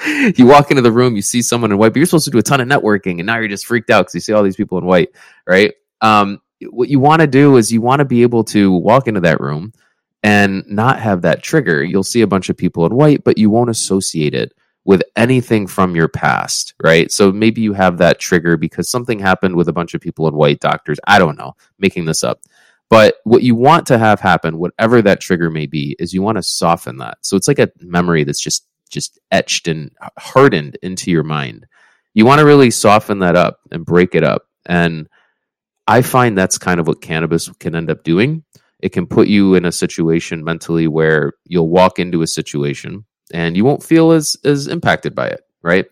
you 0.36 0.46
walk 0.46 0.70
into 0.70 0.82
the 0.82 0.90
room, 0.90 1.14
you 1.14 1.22
see 1.22 1.40
someone 1.40 1.70
in 1.70 1.78
white, 1.78 1.92
but 1.92 1.98
you're 1.98 2.06
supposed 2.06 2.24
to 2.24 2.32
do 2.32 2.38
a 2.38 2.42
ton 2.42 2.60
of 2.60 2.66
networking, 2.66 3.18
and 3.18 3.26
now 3.26 3.38
you're 3.38 3.46
just 3.46 3.66
freaked 3.66 3.88
out 3.88 4.02
because 4.02 4.14
you 4.14 4.20
see 4.20 4.32
all 4.32 4.42
these 4.42 4.56
people 4.56 4.78
in 4.78 4.84
white, 4.84 5.10
right? 5.46 5.74
Um, 6.00 6.40
what 6.70 6.88
you 6.88 6.98
want 6.98 7.20
to 7.20 7.28
do 7.28 7.56
is 7.56 7.72
you 7.72 7.80
want 7.80 8.00
to 8.00 8.04
be 8.04 8.22
able 8.22 8.42
to 8.44 8.72
walk 8.72 9.06
into 9.06 9.20
that 9.20 9.40
room 9.40 9.72
and 10.24 10.64
not 10.68 10.98
have 10.98 11.22
that 11.22 11.42
trigger. 11.42 11.84
You'll 11.84 12.02
see 12.02 12.22
a 12.22 12.26
bunch 12.26 12.48
of 12.48 12.56
people 12.56 12.84
in 12.84 12.96
white, 12.96 13.22
but 13.22 13.38
you 13.38 13.48
won't 13.48 13.70
associate 13.70 14.34
it 14.34 14.52
with 14.84 15.04
anything 15.14 15.68
from 15.68 15.94
your 15.94 16.08
past, 16.08 16.74
right? 16.82 17.12
So 17.12 17.30
maybe 17.30 17.60
you 17.60 17.74
have 17.74 17.98
that 17.98 18.18
trigger 18.18 18.56
because 18.56 18.90
something 18.90 19.20
happened 19.20 19.54
with 19.54 19.68
a 19.68 19.72
bunch 19.72 19.94
of 19.94 20.00
people 20.00 20.26
in 20.26 20.34
white 20.34 20.58
doctors. 20.58 20.98
I 21.06 21.20
don't 21.20 21.38
know, 21.38 21.54
making 21.78 22.06
this 22.06 22.24
up. 22.24 22.40
But 22.92 23.14
what 23.24 23.42
you 23.42 23.54
want 23.56 23.86
to 23.86 23.96
have 23.96 24.20
happen, 24.20 24.58
whatever 24.58 25.00
that 25.00 25.22
trigger 25.22 25.48
may 25.50 25.64
be, 25.66 25.96
is 25.98 26.12
you 26.12 26.20
want 26.20 26.36
to 26.36 26.42
soften 26.42 26.98
that. 26.98 27.16
So 27.22 27.38
it's 27.38 27.48
like 27.48 27.58
a 27.58 27.72
memory 27.80 28.24
that's 28.24 28.42
just 28.42 28.68
just 28.90 29.18
etched 29.30 29.66
and 29.66 29.90
hardened 30.18 30.76
into 30.82 31.10
your 31.10 31.22
mind. 31.24 31.66
You 32.12 32.26
want 32.26 32.40
to 32.40 32.44
really 32.46 32.70
soften 32.70 33.20
that 33.20 33.34
up 33.34 33.60
and 33.70 33.86
break 33.86 34.14
it 34.14 34.24
up. 34.24 34.42
And 34.66 35.08
I 35.86 36.02
find 36.02 36.36
that's 36.36 36.58
kind 36.58 36.80
of 36.80 36.86
what 36.86 37.00
cannabis 37.00 37.48
can 37.58 37.74
end 37.74 37.90
up 37.90 38.04
doing. 38.04 38.44
it 38.82 38.90
can 38.92 39.06
put 39.06 39.28
you 39.28 39.54
in 39.54 39.64
a 39.64 39.72
situation 39.72 40.44
mentally 40.44 40.88
where 40.88 41.32
you'll 41.46 41.68
walk 41.68 41.98
into 41.98 42.20
a 42.20 42.26
situation 42.26 43.06
and 43.32 43.56
you 43.56 43.64
won't 43.64 43.82
feel 43.82 44.10
as 44.12 44.36
as 44.44 44.66
impacted 44.66 45.14
by 45.14 45.28
it, 45.28 45.40
right? 45.62 45.86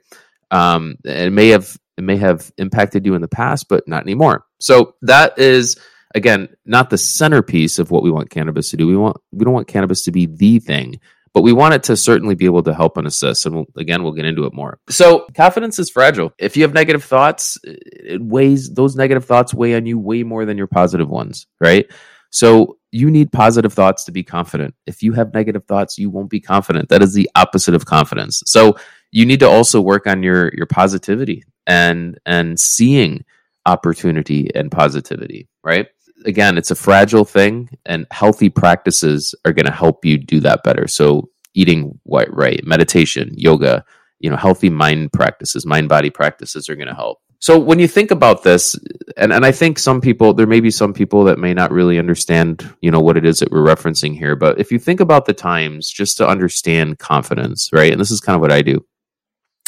Um, 0.51 0.97
it 1.05 1.33
may 1.33 1.49
have 1.49 1.79
it 1.97 2.05
may 2.05 2.17
have 2.17 2.51
impacted 2.59 3.07
you 3.07 3.15
in 3.15 3.23
the 3.23 3.29
past, 3.29 3.69
but 3.69 3.87
not 3.87 4.03
anymore. 4.03 4.45
So 4.61 4.97
that 5.03 5.39
is 5.39 5.79
again 6.15 6.49
not 6.65 6.91
the 6.91 6.99
centerpiece 6.99 7.79
of 7.79 7.91
what 7.91 8.03
we 8.03 8.11
want 8.11 8.31
cannabis 8.31 8.71
to 8.71 8.77
do. 8.77 8.87
We 8.87 8.97
want 8.97 9.17
we 9.33 9.45
don't 9.45 9.55
want 9.55 9.69
cannabis 9.69 10.05
to 10.05 10.13
be 10.13 10.27
the 10.27 10.59
thing, 10.59 11.01
but 11.33 11.43
we 11.43 11.53
want 11.53 11.75
it 11.75 11.83
to 11.85 11.97
certainly 11.97 12.35
be 12.35 12.45
able 12.45 12.63
to 12.65 12.75
help 12.75 12.97
and 12.97 13.07
assist. 13.07 13.47
And 13.47 13.55
we'll, 13.55 13.67
again, 13.77 14.03
we'll 14.03 14.13
get 14.13 14.25
into 14.25 14.45
it 14.45 14.53
more. 14.53 14.79
So 14.89 15.27
confidence 15.35 15.79
is 15.79 15.91
fragile. 15.91 16.33
If 16.39 16.57
you 16.57 16.63
have 16.63 16.73
negative 16.73 17.05
thoughts, 17.05 17.59
it 17.65 18.23
weighs 18.23 18.73
those 18.73 18.97
negative 18.97 19.25
thoughts 19.25 19.55
weigh 19.55 19.75
on 19.77 19.87
you 19.87 19.99
way 19.99 20.23
more 20.23 20.45
than 20.45 20.59
your 20.59 20.67
positive 20.67 21.09
ones, 21.09 21.47
right? 21.61 21.87
So 22.31 22.79
you 22.93 23.11
need 23.11 23.33
positive 23.33 23.73
thoughts 23.73 24.05
to 24.05 24.13
be 24.13 24.23
confident. 24.23 24.75
If 24.87 25.03
you 25.03 25.13
have 25.13 25.35
negative 25.35 25.65
thoughts, 25.67 25.99
you 25.99 26.11
won't 26.11 26.31
be 26.31 26.41
confident. 26.41 26.89
That 26.89 27.03
is 27.03 27.15
the 27.15 27.31
opposite 27.35 27.75
of 27.75 27.87
confidence. 27.87 28.43
So 28.47 28.77
you 29.13 29.27
need 29.27 29.41
to 29.41 29.49
also 29.49 29.81
work 29.81 30.07
on 30.07 30.23
your 30.23 30.53
your 30.55 30.67
positivity 30.67 31.45
and 31.67 32.19
and 32.27 32.59
seeing 32.59 33.25
opportunity 33.67 34.51
and 34.55 34.71
positivity, 34.71 35.49
right? 35.63 35.89
Again, 36.25 36.59
it's 36.59 36.71
a 36.71 36.77
fragile 36.77 37.25
thing 37.25 37.71
and 37.87 38.07
healthy 38.11 38.51
practices 38.51 39.35
are 39.45 39.53
going 39.53 39.67
to 39.67 39.73
help 39.73 40.05
you 40.05 40.19
do 40.19 40.41
that 40.41 40.63
better. 40.63 40.87
So 40.87 41.31
eating 41.55 41.99
what 42.05 42.29
right, 42.35 42.61
meditation, 42.65 43.33
yoga, 43.37 43.85
you 44.19 44.31
know, 44.31 44.37
healthy 44.37 44.71
mind 44.71 45.13
practices, 45.13 45.67
mind 45.67 45.89
body 45.89 46.11
practices 46.11 46.69
are 46.69 46.77
going 46.77 46.89
to 46.89 46.95
help. 46.95 47.19
So 47.39 47.59
when 47.59 47.79
you 47.79 47.89
think 47.89 48.11
about 48.11 48.43
this, 48.43 48.79
and, 49.17 49.33
and 49.33 49.47
I 49.47 49.53
think 49.53 49.79
some 49.79 50.03
people, 50.03 50.35
there 50.35 50.47
may 50.47 50.61
be 50.61 50.71
some 50.71 50.93
people 50.93 51.25
that 51.25 51.39
may 51.39 51.55
not 51.55 51.73
really 51.73 51.99
understand, 51.99 52.71
you 52.83 52.91
know, 52.91 53.01
what 53.01 53.17
it 53.17 53.25
is 53.25 53.39
that 53.39 53.51
we're 53.51 53.65
referencing 53.65 54.15
here. 54.15 54.37
But 54.37 54.61
if 54.61 54.71
you 54.71 54.79
think 54.79 55.01
about 55.01 55.25
the 55.25 55.33
times 55.33 55.89
just 55.89 56.19
to 56.19 56.29
understand 56.29 56.99
confidence, 56.99 57.71
right? 57.73 57.91
And 57.91 57.99
this 57.99 58.11
is 58.11 58.21
kind 58.21 58.35
of 58.35 58.43
what 58.43 58.53
I 58.53 58.61
do. 58.61 58.85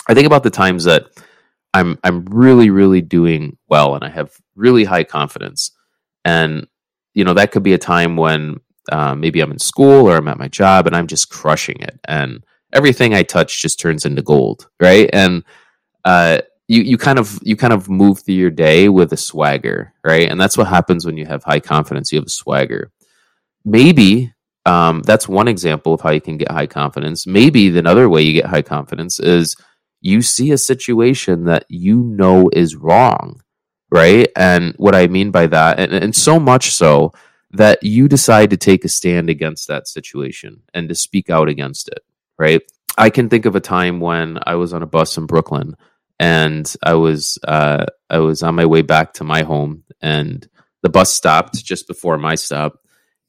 I 0.06 0.12
think 0.12 0.26
about 0.26 0.42
the 0.42 0.50
times 0.50 0.85
that 0.85 1.06
I'm 1.73 1.99
I'm 2.04 2.26
really, 2.26 2.68
really 2.68 3.00
doing 3.00 3.56
well 3.68 3.94
and 3.94 4.04
I 4.04 4.11
have 4.11 4.32
really 4.54 4.85
high 4.85 5.04
confidence. 5.04 5.71
And, 6.25 6.67
you 7.14 7.25
know, 7.25 7.35
that 7.35 7.52
could 7.52 7.62
be 7.62 7.75
a 7.75 7.79
time 7.79 8.17
when 8.17 8.61
uh, 8.91 9.14
maybe 9.14 9.41
I'm 9.41 9.52
in 9.52 9.59
school 9.59 10.09
or 10.09 10.17
I'm 10.17 10.29
at 10.29 10.38
my 10.38 10.49
job 10.49 10.87
and 10.87 10.97
I'm 10.97 11.07
just 11.07 11.31
crushing 11.31 11.81
it. 11.81 11.99
And 12.05 12.45
everything 12.73 13.14
I 13.14 13.23
touch 13.23 13.61
just 13.62 13.79
turns 13.79 14.05
into 14.05 14.23
gold, 14.23 14.69
right? 14.81 15.09
And 15.12 15.45
uh 16.05 16.41
you 16.69 16.83
you 16.83 16.97
kind 16.97 17.19
of 17.19 17.38
you 17.43 17.55
kind 17.57 17.73
of 17.73 17.88
move 17.88 18.21
through 18.21 18.37
your 18.37 18.50
day 18.50 18.88
with 18.88 19.12
a 19.12 19.17
swagger, 19.17 19.93
right? 20.05 20.29
And 20.31 20.41
that's 20.41 20.57
what 20.57 20.69
happens 20.69 21.05
when 21.05 21.17
you 21.17 21.26
have 21.26 21.45
high 21.45 21.61
confidence. 21.61 22.11
You 22.11 22.19
have 22.19 22.26
a 22.26 22.31
swagger. 22.31 22.91
Maybe 23.64 24.33
um, 24.64 25.02
that's 25.02 25.29
one 25.29 25.49
example 25.49 25.93
of 25.93 26.00
how 26.00 26.11
you 26.11 26.21
can 26.21 26.38
get 26.38 26.50
high 26.50 26.67
confidence. 26.67 27.26
Maybe 27.26 27.76
another 27.76 28.09
way 28.09 28.23
you 28.23 28.33
get 28.33 28.47
high 28.47 28.62
confidence 28.62 29.21
is 29.21 29.57
you 30.00 30.23
see 30.23 30.52
a 30.52 30.59
situation 30.59 31.45
that 31.45 31.67
you 31.69 32.02
know 32.02 32.49
is 32.52 32.76
wrong, 32.76 33.41
right? 33.92 34.26
And 34.34 34.75
what 34.78 34.94
I 34.94 35.06
mean 35.06 35.30
by 35.30 35.46
that, 35.49 35.78
and, 35.78 35.92
and 35.92 36.16
so 36.16 36.40
much 36.40 36.70
so 36.70 37.12
that 37.50 37.82
you 37.82 38.08
decide 38.08 38.50
to 38.50 38.56
take 38.56 38.87
a 38.87 38.88
stand 38.88 39.28
against 39.28 39.68
that 39.68 39.87
situation 39.87 40.62
and 40.72 40.88
to 40.88 40.94
speak 40.94 41.28
out 41.28 41.49
against 41.49 41.88
it, 41.88 42.00
right? 42.38 42.62
I 42.96 43.11
can 43.11 43.28
think 43.28 43.44
of 43.44 43.54
a 43.54 43.61
time 43.61 44.00
when 44.00 44.38
I 44.44 44.54
was 44.54 44.72
on 44.72 44.82
a 44.82 44.87
bus 44.87 45.18
in 45.18 45.26
Brooklyn 45.26 45.76
and 46.18 46.75
I 46.82 46.94
was 46.94 47.38
uh, 47.46 47.84
I 48.08 48.20
was 48.20 48.42
on 48.42 48.54
my 48.54 48.64
way 48.64 48.82
back 48.82 49.14
to 49.14 49.25
my 49.25 49.42
home, 49.42 49.84
and 50.00 50.46
the 50.82 50.88
bus 50.88 51.12
stopped 51.12 51.62
just 51.62 51.87
before 51.87 52.16
my 52.16 52.37
stop, 52.37 52.78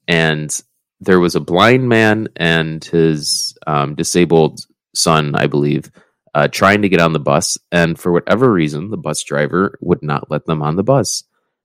and 0.08 0.56
there 1.00 1.20
was 1.20 1.34
a 1.34 1.40
blind 1.40 1.88
man 1.88 2.28
and 2.36 2.82
his 2.84 3.58
um, 3.66 3.96
disabled 3.96 4.60
son, 4.94 5.34
I 5.34 5.46
believe, 5.48 5.90
uh, 6.34 6.48
trying 6.48 6.82
to 6.82 6.88
get 6.88 7.00
on 7.00 7.12
the 7.12 7.20
bus, 7.20 7.58
and 7.72 7.98
for 7.98 8.12
whatever 8.12 8.52
reason, 8.52 8.90
the 8.90 8.96
bus 8.96 9.22
driver 9.22 9.78
would 9.80 10.02
not 10.02 10.30
let 10.30 10.46
them 10.46 10.62
on 10.62 10.76
the 10.76 10.82
bus. 10.82 11.24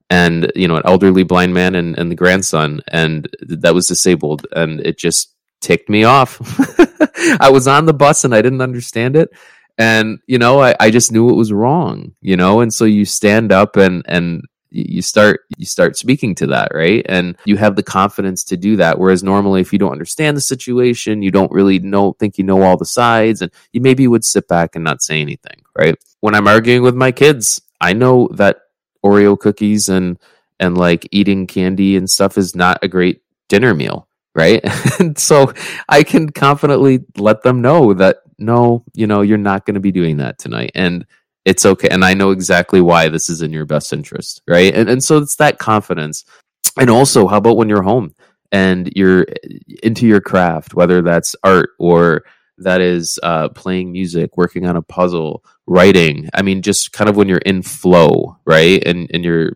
And 0.09 0.51
you 0.55 0.67
know, 0.67 0.75
an 0.75 0.83
elderly 0.85 1.23
blind 1.23 1.53
man 1.53 1.75
and, 1.75 1.97
and 1.97 2.11
the 2.11 2.15
grandson, 2.15 2.81
and 2.87 3.27
that 3.41 3.75
was 3.75 3.87
disabled, 3.87 4.47
and 4.55 4.79
it 4.81 4.97
just 4.97 5.33
ticked 5.61 5.89
me 5.89 6.03
off. 6.03 6.39
I 7.39 7.49
was 7.51 7.67
on 7.67 7.85
the 7.85 7.93
bus 7.93 8.23
and 8.23 8.33
I 8.33 8.41
didn't 8.41 8.61
understand 8.61 9.15
it, 9.15 9.29
and 9.79 10.19
you 10.27 10.37
know 10.37 10.61
I, 10.61 10.75
I 10.79 10.91
just 10.91 11.11
knew 11.11 11.29
it 11.29 11.35
was 11.35 11.53
wrong 11.53 12.11
you 12.21 12.35
know 12.35 12.59
and 12.59 12.71
so 12.71 12.85
you 12.85 13.05
stand 13.05 13.51
up 13.51 13.77
and 13.77 14.03
and 14.07 14.43
you 14.71 15.01
start 15.01 15.41
you 15.57 15.65
start 15.65 15.97
speaking 15.97 16.35
to 16.35 16.47
that 16.47 16.71
right? 16.73 17.05
And 17.09 17.37
you 17.45 17.57
have 17.57 17.75
the 17.75 17.83
confidence 17.83 18.43
to 18.45 18.57
do 18.57 18.75
that. 18.77 18.99
Whereas 18.99 19.23
normally 19.23 19.61
if 19.61 19.73
you 19.73 19.79
don't 19.79 19.91
understand 19.91 20.37
the 20.37 20.41
situation 20.41 21.21
you 21.21 21.31
don't 21.31 21.51
really 21.51 21.79
know 21.79 22.13
think 22.13 22.37
you 22.37 22.43
know 22.43 22.61
all 22.61 22.77
the 22.77 22.85
sides 22.85 23.41
and 23.41 23.51
you 23.73 23.81
maybe 23.81 24.07
would 24.07 24.25
sit 24.25 24.47
back 24.47 24.75
and 24.75 24.83
not 24.83 25.01
say 25.01 25.21
anything 25.21 25.63
right? 25.77 25.95
When 26.21 26.35
i'm 26.35 26.47
arguing 26.47 26.83
with 26.83 26.95
my 26.95 27.11
kids 27.11 27.61
i 27.81 27.93
know 27.93 28.27
that 28.33 28.57
oreo 29.03 29.39
cookies 29.39 29.89
and 29.89 30.19
and 30.59 30.77
like 30.77 31.07
eating 31.11 31.47
candy 31.47 31.95
and 31.95 32.09
stuff 32.09 32.37
is 32.37 32.55
not 32.55 32.79
a 32.83 32.87
great 32.87 33.21
dinner 33.47 33.73
meal 33.73 34.07
right? 34.35 34.63
And 34.99 35.17
so 35.17 35.53
i 35.87 36.03
can 36.03 36.29
confidently 36.29 37.05
let 37.17 37.41
them 37.43 37.61
know 37.61 37.93
that 37.93 38.17
no, 38.39 38.83
you 38.93 39.05
know, 39.05 39.21
you're 39.21 39.37
not 39.37 39.65
going 39.65 39.75
to 39.75 39.81
be 39.81 39.91
doing 39.91 40.17
that 40.17 40.37
tonight. 40.39 40.71
And 40.73 41.05
it's 41.49 41.65
okay. 41.65 41.89
And 41.89 42.05
I 42.05 42.13
know 42.13 42.29
exactly 42.29 42.79
why 42.79 43.09
this 43.09 43.27
is 43.27 43.41
in 43.41 43.51
your 43.51 43.65
best 43.65 43.91
interest. 43.91 44.41
Right. 44.47 44.73
And, 44.73 44.87
and 44.87 45.03
so 45.03 45.17
it's 45.17 45.35
that 45.37 45.57
confidence. 45.57 46.23
And 46.77 46.89
also, 46.89 47.27
how 47.27 47.37
about 47.37 47.57
when 47.57 47.69
you're 47.69 47.81
home 47.81 48.13
and 48.51 48.91
you're 48.95 49.25
into 49.81 50.05
your 50.05 50.21
craft, 50.21 50.75
whether 50.75 51.01
that's 51.01 51.35
art 51.43 51.71
or 51.79 52.23
that 52.59 52.81
is 52.81 53.17
uh, 53.23 53.49
playing 53.49 53.91
music, 53.91 54.37
working 54.37 54.67
on 54.67 54.75
a 54.75 54.81
puzzle, 54.81 55.43
writing. 55.65 56.29
I 56.33 56.43
mean, 56.43 56.61
just 56.61 56.91
kind 56.91 57.09
of 57.09 57.15
when 57.15 57.27
you're 57.27 57.39
in 57.39 57.63
flow, 57.63 58.37
right? 58.45 58.83
And 58.85 59.09
and 59.11 59.23
you're 59.23 59.53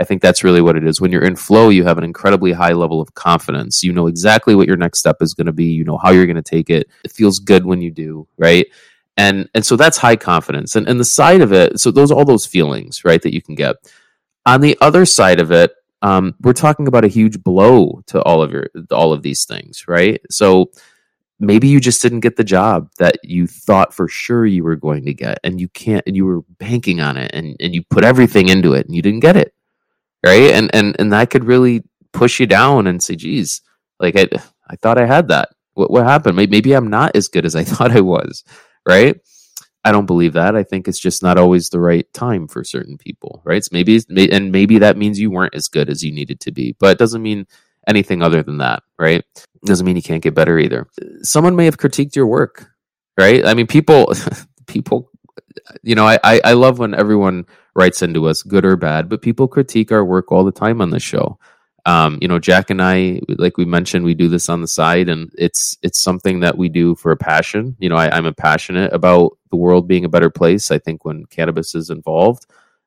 I 0.00 0.04
think 0.04 0.22
that's 0.22 0.44
really 0.44 0.60
what 0.60 0.76
it 0.76 0.86
is. 0.86 1.00
When 1.00 1.10
you're 1.10 1.24
in 1.24 1.36
flow, 1.36 1.68
you 1.70 1.84
have 1.84 1.98
an 1.98 2.04
incredibly 2.04 2.52
high 2.52 2.72
level 2.72 3.00
of 3.00 3.14
confidence. 3.14 3.82
You 3.82 3.92
know 3.92 4.06
exactly 4.06 4.54
what 4.54 4.68
your 4.68 4.76
next 4.76 5.00
step 5.00 5.16
is 5.20 5.34
going 5.34 5.46
to 5.46 5.52
be. 5.52 5.66
You 5.66 5.84
know 5.84 5.98
how 5.98 6.10
you're 6.10 6.26
going 6.26 6.36
to 6.36 6.42
take 6.42 6.70
it. 6.70 6.88
It 7.04 7.12
feels 7.12 7.38
good 7.38 7.64
when 7.64 7.80
you 7.80 7.90
do, 7.90 8.28
right? 8.38 8.66
And 9.16 9.48
and 9.54 9.64
so 9.64 9.76
that's 9.76 9.98
high 9.98 10.16
confidence. 10.16 10.76
And 10.76 10.88
and 10.88 11.00
the 11.00 11.04
side 11.04 11.40
of 11.40 11.52
it, 11.52 11.80
so 11.80 11.90
those 11.90 12.10
all 12.10 12.24
those 12.24 12.46
feelings, 12.46 13.04
right, 13.04 13.22
that 13.22 13.34
you 13.34 13.42
can 13.42 13.54
get. 13.54 13.76
On 14.44 14.60
the 14.60 14.76
other 14.80 15.04
side 15.06 15.40
of 15.40 15.50
it, 15.50 15.72
um, 16.02 16.34
we're 16.40 16.52
talking 16.52 16.86
about 16.86 17.04
a 17.04 17.08
huge 17.08 17.42
blow 17.42 18.02
to 18.06 18.22
all 18.22 18.42
of 18.42 18.52
your 18.52 18.68
all 18.90 19.12
of 19.12 19.22
these 19.22 19.44
things, 19.44 19.84
right? 19.88 20.20
So 20.30 20.70
maybe 21.40 21.68
you 21.68 21.80
just 21.80 22.02
didn't 22.02 22.20
get 22.20 22.36
the 22.36 22.44
job 22.44 22.88
that 22.98 23.18
you 23.22 23.46
thought 23.46 23.92
for 23.92 24.08
sure 24.08 24.46
you 24.46 24.64
were 24.64 24.76
going 24.76 25.04
to 25.04 25.14
get 25.14 25.38
and 25.44 25.60
you 25.60 25.68
can't 25.68 26.02
and 26.06 26.16
you 26.16 26.24
were 26.24 26.42
banking 26.58 27.00
on 27.00 27.16
it 27.18 27.30
and, 27.34 27.56
and 27.60 27.74
you 27.74 27.82
put 27.90 28.04
everything 28.04 28.48
into 28.48 28.72
it 28.72 28.86
and 28.86 28.96
you 28.96 29.02
didn't 29.02 29.20
get 29.20 29.36
it 29.36 29.52
right? 30.26 30.50
And 30.52 30.74
and 30.74 30.96
and 30.98 31.12
that 31.12 31.30
could 31.30 31.44
really 31.44 31.82
push 32.12 32.40
you 32.40 32.46
down 32.46 32.86
and 32.86 33.02
say, 33.02 33.16
"Geez, 33.16 33.62
like 34.00 34.16
I 34.16 34.28
I 34.68 34.76
thought 34.76 34.98
I 34.98 35.06
had 35.06 35.28
that. 35.28 35.50
What 35.74 35.90
what 35.90 36.04
happened? 36.04 36.36
Maybe 36.36 36.72
I'm 36.72 36.90
not 36.90 37.16
as 37.16 37.28
good 37.28 37.46
as 37.46 37.56
I 37.56 37.64
thought 37.70 37.92
I 37.92 38.00
was." 38.00 38.44
Right? 38.86 39.20
I 39.84 39.92
don't 39.92 40.06
believe 40.06 40.32
that. 40.32 40.56
I 40.56 40.64
think 40.64 40.88
it's 40.88 40.98
just 40.98 41.22
not 41.22 41.38
always 41.38 41.68
the 41.70 41.80
right 41.80 42.12
time 42.12 42.48
for 42.48 42.64
certain 42.64 42.98
people, 42.98 43.40
right? 43.44 43.64
Maybe 43.70 44.00
and 44.32 44.50
maybe 44.50 44.78
that 44.78 44.96
means 44.96 45.20
you 45.20 45.30
weren't 45.30 45.54
as 45.54 45.68
good 45.68 45.88
as 45.88 46.02
you 46.02 46.12
needed 46.12 46.40
to 46.40 46.52
be, 46.52 46.74
but 46.78 46.92
it 46.92 46.98
doesn't 46.98 47.22
mean 47.22 47.46
anything 47.86 48.20
other 48.22 48.42
than 48.42 48.58
that, 48.58 48.82
right? 48.98 49.24
It 49.36 49.66
doesn't 49.66 49.86
mean 49.86 49.96
you 49.96 50.02
can't 50.02 50.22
get 50.22 50.34
better 50.34 50.58
either. 50.58 50.88
Someone 51.22 51.54
may 51.54 51.66
have 51.66 51.78
critiqued 51.78 52.16
your 52.16 52.26
work, 52.26 52.68
right? 53.16 53.46
I 53.46 53.54
mean, 53.54 53.68
people 53.68 54.12
people 54.66 55.10
you 55.82 55.94
know, 55.94 56.06
I, 56.06 56.18
I 56.44 56.52
love 56.52 56.78
when 56.78 56.94
everyone 56.94 57.46
writes 57.74 58.02
into 58.02 58.26
us, 58.28 58.42
good 58.42 58.64
or 58.64 58.76
bad, 58.76 59.08
but 59.08 59.22
people 59.22 59.48
critique 59.48 59.92
our 59.92 60.04
work 60.04 60.32
all 60.32 60.44
the 60.44 60.52
time 60.52 60.80
on 60.80 60.90
the 60.90 61.00
show. 61.00 61.38
Um, 61.86 62.18
you 62.20 62.26
know, 62.26 62.40
Jack 62.40 62.70
and 62.70 62.82
I, 62.82 63.20
like 63.28 63.56
we 63.56 63.64
mentioned, 63.64 64.04
we 64.04 64.14
do 64.14 64.28
this 64.28 64.48
on 64.48 64.60
the 64.60 64.66
side, 64.66 65.08
and 65.08 65.30
it's 65.38 65.78
it's 65.82 66.00
something 66.00 66.40
that 66.40 66.58
we 66.58 66.68
do 66.68 66.96
for 66.96 67.12
a 67.12 67.16
passion. 67.16 67.76
You 67.78 67.88
know, 67.88 67.96
I, 67.96 68.10
I'm 68.14 68.26
a 68.26 68.32
passionate 68.32 68.92
about 68.92 69.38
the 69.50 69.56
world 69.56 69.86
being 69.86 70.04
a 70.04 70.08
better 70.08 70.28
place. 70.28 70.72
I 70.72 70.78
think 70.78 71.04
when 71.04 71.26
cannabis 71.26 71.76
is 71.76 71.88
involved, 71.88 72.46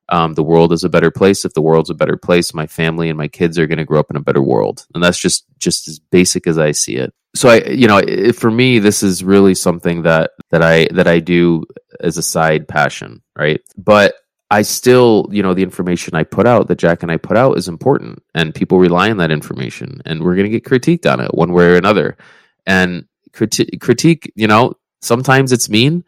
um, 0.09 0.33
the 0.33 0.43
world 0.43 0.73
is 0.73 0.83
a 0.83 0.89
better 0.89 1.11
place. 1.11 1.45
If 1.45 1.53
the 1.53 1.61
world's 1.61 1.89
a 1.89 1.95
better 1.95 2.17
place, 2.17 2.53
my 2.53 2.67
family 2.67 3.07
and 3.07 3.17
my 3.17 3.29
kids 3.29 3.57
are 3.57 3.67
going 3.67 3.77
to 3.77 3.85
grow 3.85 4.01
up 4.01 4.09
in 4.09 4.17
a 4.17 4.21
better 4.21 4.41
world, 4.41 4.85
and 4.93 5.01
that's 5.01 5.19
just 5.19 5.45
just 5.59 5.87
as 5.87 5.99
basic 5.99 6.45
as 6.45 6.57
I 6.57 6.73
see 6.73 6.97
it. 6.97 7.13
So 7.35 7.47
I, 7.47 7.63
you 7.69 7.87
know, 7.87 7.99
it, 7.99 8.33
for 8.35 8.51
me, 8.51 8.79
this 8.79 9.01
is 9.01 9.23
really 9.23 9.55
something 9.55 10.01
that 10.01 10.31
that 10.49 10.61
I 10.61 10.87
that 10.93 11.07
I 11.07 11.19
do 11.19 11.63
as 12.01 12.17
a 12.17 12.23
side 12.23 12.67
passion, 12.67 13.21
right? 13.37 13.61
But 13.77 14.15
I 14.51 14.63
still, 14.63 15.27
you 15.31 15.43
know, 15.43 15.53
the 15.53 15.63
information 15.63 16.15
I 16.15 16.23
put 16.23 16.47
out, 16.47 16.67
that 16.67 16.79
Jack 16.79 17.03
and 17.03 17.11
I 17.11 17.17
put 17.17 17.37
out, 17.37 17.57
is 17.57 17.67
important, 17.67 18.23
and 18.33 18.55
people 18.55 18.79
rely 18.79 19.11
on 19.11 19.17
that 19.17 19.31
information, 19.31 20.01
and 20.05 20.23
we're 20.23 20.35
going 20.35 20.51
to 20.51 20.59
get 20.59 20.65
critiqued 20.65 21.11
on 21.11 21.19
it 21.19 21.33
one 21.33 21.53
way 21.53 21.65
or 21.65 21.75
another. 21.75 22.17
And 22.65 23.05
criti- 23.31 23.79
critique, 23.79 24.31
you 24.35 24.47
know, 24.47 24.73
sometimes 25.01 25.51
it's 25.51 25.69
mean, 25.69 26.03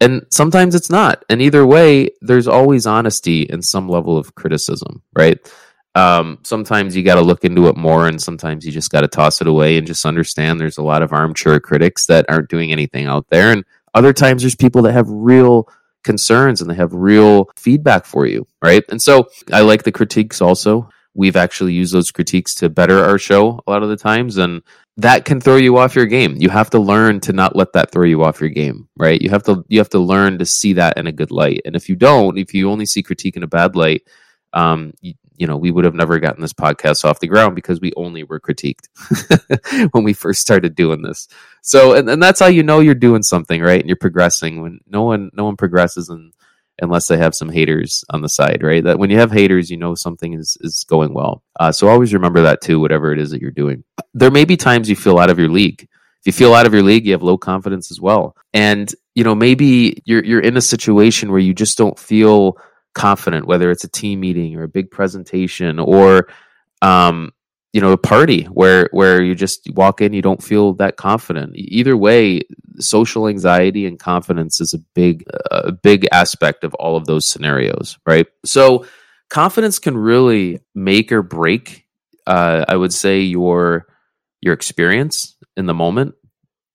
and 0.00 0.26
sometimes 0.30 0.74
it's 0.74 0.90
not. 0.90 1.24
And 1.30 1.40
either 1.40 1.66
way, 1.66 2.10
there's 2.20 2.48
always 2.48 2.86
honesty 2.86 3.48
and 3.48 3.64
some 3.64 3.88
level 3.88 4.18
of 4.18 4.34
criticism, 4.34 5.02
right? 5.16 5.38
um, 5.96 6.38
sometimes 6.42 6.94
you 6.94 7.02
got 7.02 7.14
to 7.14 7.22
look 7.22 7.42
into 7.42 7.68
it 7.68 7.76
more, 7.76 8.06
and 8.06 8.20
sometimes 8.20 8.66
you 8.66 8.70
just 8.70 8.92
got 8.92 9.00
to 9.00 9.08
toss 9.08 9.40
it 9.40 9.46
away 9.46 9.78
and 9.78 9.86
just 9.86 10.04
understand 10.04 10.60
there's 10.60 10.76
a 10.76 10.82
lot 10.82 11.02
of 11.02 11.10
armchair 11.10 11.58
critics 11.58 12.04
that 12.06 12.26
aren't 12.28 12.50
doing 12.50 12.70
anything 12.70 13.06
out 13.06 13.26
there, 13.30 13.50
and 13.50 13.64
other 13.94 14.12
times 14.12 14.42
there's 14.42 14.54
people 14.54 14.82
that 14.82 14.92
have 14.92 15.08
real 15.08 15.70
concerns 16.06 16.62
and 16.62 16.70
they 16.70 16.74
have 16.74 16.94
real 16.94 17.50
feedback 17.56 18.06
for 18.06 18.24
you, 18.26 18.46
right? 18.62 18.82
And 18.88 19.02
so 19.02 19.28
I 19.52 19.60
like 19.60 19.82
the 19.82 19.92
critiques 19.92 20.40
also. 20.40 20.88
We've 21.14 21.36
actually 21.36 21.72
used 21.72 21.92
those 21.92 22.10
critiques 22.10 22.54
to 22.56 22.68
better 22.70 23.04
our 23.04 23.18
show 23.18 23.60
a 23.66 23.70
lot 23.70 23.82
of 23.82 23.88
the 23.88 23.96
times, 23.96 24.36
and 24.36 24.62
that 24.98 25.24
can 25.24 25.40
throw 25.40 25.56
you 25.56 25.78
off 25.78 25.96
your 25.96 26.06
game. 26.06 26.36
You 26.38 26.50
have 26.50 26.70
to 26.70 26.78
learn 26.78 27.20
to 27.20 27.32
not 27.32 27.56
let 27.56 27.72
that 27.72 27.90
throw 27.90 28.04
you 28.04 28.22
off 28.22 28.40
your 28.40 28.50
game, 28.50 28.88
right? 28.96 29.20
You 29.20 29.30
have 29.30 29.42
to 29.44 29.64
you 29.68 29.78
have 29.80 29.88
to 29.90 29.98
learn 29.98 30.38
to 30.38 30.46
see 30.46 30.74
that 30.74 30.96
in 30.98 31.06
a 31.06 31.12
good 31.12 31.30
light. 31.30 31.62
And 31.64 31.74
if 31.74 31.88
you 31.88 31.96
don't, 31.96 32.38
if 32.38 32.54
you 32.54 32.70
only 32.70 32.86
see 32.86 33.02
critique 33.02 33.36
in 33.36 33.42
a 33.42 33.48
bad 33.48 33.76
light, 33.76 34.02
um, 34.52 34.92
you 35.38 35.46
know, 35.46 35.56
we 35.56 35.70
would 35.70 35.84
have 35.84 35.94
never 35.94 36.18
gotten 36.18 36.42
this 36.42 36.52
podcast 36.52 37.04
off 37.04 37.20
the 37.20 37.26
ground 37.26 37.54
because 37.54 37.80
we 37.80 37.92
only 37.96 38.24
were 38.24 38.40
critiqued 38.40 38.88
when 39.92 40.04
we 40.04 40.12
first 40.12 40.40
started 40.40 40.74
doing 40.74 41.02
this. 41.02 41.28
So, 41.62 41.94
and, 41.94 42.08
and 42.08 42.22
that's 42.22 42.40
how 42.40 42.46
you 42.46 42.62
know 42.62 42.80
you're 42.80 42.94
doing 42.94 43.22
something, 43.22 43.60
right? 43.60 43.80
And 43.80 43.88
you're 43.88 43.96
progressing 43.96 44.62
when 44.62 44.80
no 44.86 45.02
one, 45.02 45.30
no 45.34 45.44
one 45.44 45.56
progresses 45.56 46.08
and 46.08 46.32
unless 46.80 47.08
they 47.08 47.16
have 47.16 47.34
some 47.34 47.48
haters 47.48 48.04
on 48.10 48.22
the 48.22 48.28
side, 48.28 48.62
right? 48.62 48.84
That 48.84 48.98
when 48.98 49.10
you 49.10 49.18
have 49.18 49.32
haters, 49.32 49.70
you 49.70 49.76
know 49.76 49.94
something 49.94 50.34
is, 50.34 50.56
is 50.60 50.84
going 50.84 51.14
well. 51.14 51.42
Uh, 51.58 51.72
so 51.72 51.88
always 51.88 52.12
remember 52.12 52.42
that 52.42 52.60
too, 52.60 52.80
whatever 52.80 53.12
it 53.12 53.18
is 53.18 53.30
that 53.30 53.40
you're 53.40 53.50
doing. 53.50 53.84
There 54.14 54.30
may 54.30 54.44
be 54.44 54.56
times 54.56 54.88
you 54.88 54.96
feel 54.96 55.18
out 55.18 55.30
of 55.30 55.38
your 55.38 55.48
league. 55.48 55.88
If 56.20 56.26
you 56.26 56.32
feel 56.32 56.54
out 56.54 56.66
of 56.66 56.74
your 56.74 56.82
league, 56.82 57.06
you 57.06 57.12
have 57.12 57.22
low 57.22 57.38
confidence 57.38 57.90
as 57.90 58.00
well. 58.00 58.36
And, 58.52 58.92
you 59.14 59.24
know, 59.24 59.34
maybe 59.34 60.02
you're, 60.04 60.24
you're 60.24 60.40
in 60.40 60.56
a 60.56 60.62
situation 60.62 61.30
where 61.30 61.40
you 61.40 61.54
just 61.54 61.78
don't 61.78 61.98
feel 61.98 62.58
confident, 62.96 63.46
whether 63.46 63.70
it's 63.70 63.84
a 63.84 63.88
team 63.88 64.20
meeting 64.20 64.56
or 64.56 64.64
a 64.64 64.68
big 64.68 64.90
presentation 64.90 65.78
or, 65.78 66.26
um, 66.82 67.32
you 67.72 67.80
know, 67.80 67.92
a 67.92 67.98
party 67.98 68.44
where 68.44 68.88
where 68.90 69.22
you 69.22 69.34
just 69.34 69.70
walk 69.74 70.00
in, 70.00 70.14
you 70.14 70.22
don't 70.22 70.42
feel 70.42 70.72
that 70.74 70.96
confident. 70.96 71.52
Either 71.54 71.96
way, 71.96 72.40
social 72.78 73.28
anxiety 73.28 73.86
and 73.86 73.98
confidence 73.98 74.60
is 74.60 74.72
a 74.74 74.78
big 74.94 75.24
a 75.50 75.70
big 75.72 76.08
aspect 76.10 76.64
of 76.64 76.74
all 76.74 76.96
of 76.96 77.06
those 77.06 77.28
scenarios, 77.28 77.98
right? 78.06 78.26
So, 78.44 78.86
confidence 79.28 79.78
can 79.78 79.96
really 79.96 80.60
make 80.74 81.12
or 81.12 81.22
break. 81.22 81.84
Uh, 82.26 82.64
I 82.66 82.76
would 82.76 82.94
say 82.94 83.20
your 83.20 83.86
your 84.40 84.54
experience 84.54 85.36
in 85.56 85.66
the 85.66 85.74
moment. 85.74 86.14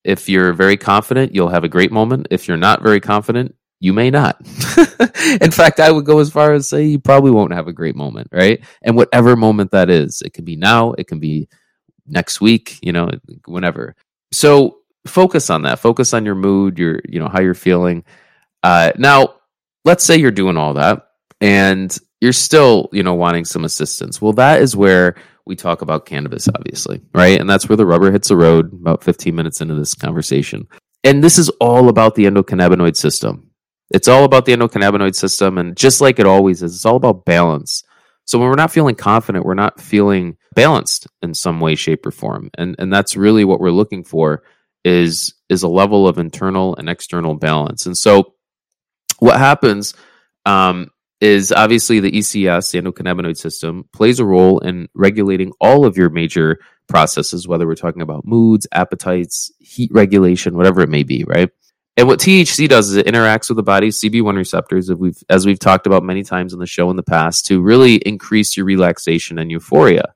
If 0.03 0.29
you're 0.29 0.53
very 0.53 0.77
confident, 0.77 1.33
you'll 1.33 1.49
have 1.49 1.63
a 1.63 1.69
great 1.69 1.91
moment. 1.91 2.27
If 2.31 2.47
you're 2.47 2.57
not 2.57 2.83
very 2.83 2.99
confident, 2.99 3.55
you 3.81 3.93
may 3.93 4.11
not. 4.11 4.39
in 5.41 5.49
fact, 5.49 5.79
I 5.79 5.91
would 5.91 6.05
go 6.05 6.19
as 6.19 6.29
far 6.29 6.53
as 6.53 6.69
say 6.69 6.85
you 6.85 6.99
probably 6.99 7.31
won't 7.31 7.51
have 7.51 7.67
a 7.67 7.73
great 7.73 7.95
moment, 7.95 8.27
right? 8.31 8.63
And 8.83 8.95
whatever 8.95 9.35
moment 9.35 9.71
that 9.71 9.89
is, 9.89 10.21
it 10.21 10.33
can 10.33 10.45
be 10.45 10.55
now, 10.55 10.93
it 10.93 11.07
can 11.07 11.19
be 11.19 11.49
next 12.07 12.39
week, 12.39 12.77
you 12.83 12.93
know, 12.93 13.09
whenever. 13.47 13.95
So 14.31 14.77
focus 15.07 15.49
on 15.49 15.63
that. 15.63 15.79
Focus 15.79 16.13
on 16.13 16.25
your 16.25 16.35
mood, 16.35 16.77
your, 16.77 17.01
you 17.09 17.19
know, 17.19 17.27
how 17.27 17.41
you're 17.41 17.55
feeling. 17.55 18.03
Uh, 18.61 18.91
now, 18.99 19.33
let's 19.83 20.03
say 20.03 20.15
you're 20.15 20.29
doing 20.29 20.57
all 20.57 20.75
that 20.75 21.07
and 21.41 21.97
you're 22.21 22.33
still, 22.33 22.87
you 22.93 23.01
know, 23.01 23.15
wanting 23.15 23.45
some 23.45 23.65
assistance. 23.65 24.21
Well, 24.21 24.33
that 24.33 24.61
is 24.61 24.75
where 24.75 25.15
we 25.47 25.55
talk 25.55 25.81
about 25.81 26.05
cannabis, 26.05 26.47
obviously, 26.47 27.01
right? 27.15 27.41
And 27.41 27.49
that's 27.49 27.67
where 27.67 27.77
the 27.77 27.87
rubber 27.87 28.11
hits 28.11 28.27
the 28.27 28.37
road 28.37 28.71
about 28.73 29.03
15 29.03 29.33
minutes 29.33 29.59
into 29.59 29.73
this 29.73 29.95
conversation. 29.95 30.67
And 31.03 31.23
this 31.23 31.39
is 31.39 31.49
all 31.59 31.89
about 31.89 32.13
the 32.13 32.25
endocannabinoid 32.25 32.95
system 32.95 33.50
it's 33.93 34.07
all 34.07 34.23
about 34.23 34.45
the 34.45 34.53
endocannabinoid 34.53 35.15
system. 35.15 35.57
And 35.57 35.75
just 35.75 36.01
like 36.01 36.19
it 36.19 36.25
always 36.25 36.63
is, 36.63 36.75
it's 36.75 36.85
all 36.85 36.95
about 36.95 37.25
balance. 37.25 37.83
So 38.25 38.39
when 38.39 38.49
we're 38.49 38.55
not 38.55 38.71
feeling 38.71 38.95
confident, 38.95 39.45
we're 39.45 39.53
not 39.53 39.79
feeling 39.79 40.37
balanced 40.55 41.07
in 41.21 41.33
some 41.33 41.59
way, 41.59 41.75
shape, 41.75 42.05
or 42.05 42.11
form. 42.11 42.49
And 42.57 42.75
and 42.79 42.91
that's 42.91 43.15
really 43.15 43.45
what 43.45 43.59
we're 43.59 43.71
looking 43.71 44.03
for 44.03 44.43
is 44.83 45.33
is 45.49 45.63
a 45.63 45.67
level 45.67 46.07
of 46.07 46.17
internal 46.17 46.75
and 46.75 46.89
external 46.89 47.35
balance. 47.35 47.85
And 47.85 47.97
so 47.97 48.35
what 49.19 49.37
happens 49.37 49.93
um, 50.45 50.87
is 51.19 51.51
obviously 51.51 51.99
the 51.99 52.11
ECS, 52.11 52.71
the 52.71 52.81
endocannabinoid 52.81 53.37
system, 53.37 53.87
plays 53.93 54.19
a 54.19 54.25
role 54.25 54.59
in 54.59 54.87
regulating 54.95 55.51
all 55.59 55.85
of 55.85 55.97
your 55.97 56.09
major 56.09 56.59
processes, 56.87 57.47
whether 57.47 57.67
we're 57.67 57.75
talking 57.75 58.01
about 58.01 58.25
moods, 58.25 58.67
appetites, 58.71 59.51
heat 59.59 59.91
regulation, 59.93 60.57
whatever 60.57 60.81
it 60.81 60.89
may 60.89 61.03
be, 61.03 61.23
right? 61.27 61.49
And 61.97 62.07
what 62.07 62.19
THC 62.19 62.69
does 62.69 62.89
is 62.89 62.95
it 62.95 63.05
interacts 63.05 63.49
with 63.49 63.57
the 63.57 63.63
body's 63.63 63.99
CB1 63.99 64.35
receptors, 64.35 64.89
as 64.89 64.97
we've, 64.97 65.21
as 65.29 65.45
we've 65.45 65.59
talked 65.59 65.85
about 65.85 66.03
many 66.03 66.23
times 66.23 66.53
on 66.53 66.59
the 66.59 66.65
show 66.65 66.89
in 66.89 66.95
the 66.95 67.03
past, 67.03 67.45
to 67.47 67.61
really 67.61 67.95
increase 67.95 68.55
your 68.55 68.65
relaxation 68.65 69.37
and 69.37 69.51
euphoria 69.51 70.13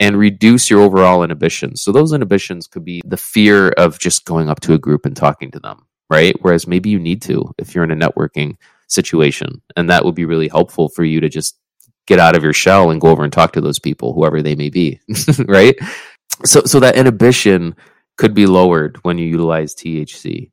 and 0.00 0.16
reduce 0.16 0.70
your 0.70 0.80
overall 0.80 1.22
inhibitions. 1.22 1.82
So 1.82 1.92
those 1.92 2.12
inhibitions 2.12 2.66
could 2.66 2.84
be 2.84 3.02
the 3.04 3.16
fear 3.16 3.70
of 3.70 3.98
just 3.98 4.24
going 4.24 4.48
up 4.48 4.60
to 4.60 4.74
a 4.74 4.78
group 4.78 5.04
and 5.04 5.16
talking 5.16 5.50
to 5.52 5.60
them, 5.60 5.86
right? 6.08 6.36
Whereas 6.40 6.66
maybe 6.66 6.90
you 6.90 6.98
need 6.98 7.22
to 7.22 7.52
if 7.58 7.74
you're 7.74 7.84
in 7.84 7.90
a 7.90 7.96
networking 7.96 8.56
situation, 8.86 9.60
and 9.76 9.90
that 9.90 10.04
would 10.04 10.14
be 10.14 10.24
really 10.24 10.48
helpful 10.48 10.88
for 10.88 11.04
you 11.04 11.20
to 11.20 11.28
just 11.28 11.58
get 12.06 12.20
out 12.20 12.36
of 12.36 12.44
your 12.44 12.52
shell 12.52 12.90
and 12.90 13.00
go 13.00 13.08
over 13.08 13.24
and 13.24 13.32
talk 13.32 13.52
to 13.52 13.60
those 13.60 13.78
people, 13.78 14.14
whoever 14.14 14.40
they 14.40 14.54
may 14.54 14.70
be, 14.70 15.00
right? 15.46 15.76
So 16.44 16.62
so 16.64 16.80
that 16.80 16.96
inhibition 16.96 17.74
could 18.16 18.34
be 18.34 18.46
lowered 18.46 18.98
when 19.02 19.18
you 19.18 19.26
utilize 19.26 19.74
THC. 19.74 20.50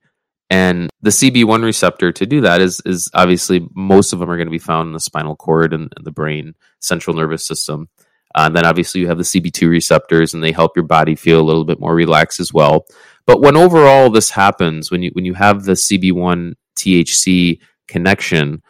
And 0.49 0.89
the 1.01 1.09
CB1 1.09 1.63
receptor 1.63 2.11
to 2.11 2.25
do 2.25 2.41
that 2.41 2.61
is 2.61 2.81
is 2.85 3.09
obviously 3.13 3.67
most 3.73 4.13
of 4.13 4.19
them 4.19 4.29
are 4.29 4.37
going 4.37 4.47
to 4.47 4.51
be 4.51 4.59
found 4.59 4.87
in 4.87 4.93
the 4.93 4.99
spinal 4.99 5.35
cord 5.35 5.73
and, 5.73 5.91
and 5.95 6.05
the 6.05 6.11
brain, 6.11 6.53
central 6.79 7.15
nervous 7.15 7.45
system. 7.45 7.89
Uh, 8.35 8.47
and 8.47 8.55
then 8.55 8.65
obviously 8.65 9.01
you 9.01 9.07
have 9.07 9.17
the 9.17 9.23
CB2 9.23 9.69
receptors, 9.69 10.33
and 10.33 10.43
they 10.43 10.51
help 10.51 10.75
your 10.75 10.85
body 10.85 11.15
feel 11.15 11.39
a 11.39 11.43
little 11.43 11.63
bit 11.63 11.79
more 11.79 11.95
relaxed 11.95 12.39
as 12.39 12.53
well. 12.53 12.85
But 13.25 13.41
when 13.41 13.55
overall 13.55 14.09
this 14.09 14.29
happens, 14.29 14.91
when 14.91 15.01
you 15.01 15.11
when 15.13 15.25
you 15.25 15.33
have 15.33 15.63
the 15.63 15.73
CB1 15.73 16.53
THC 16.75 17.59
connection, 17.87 18.61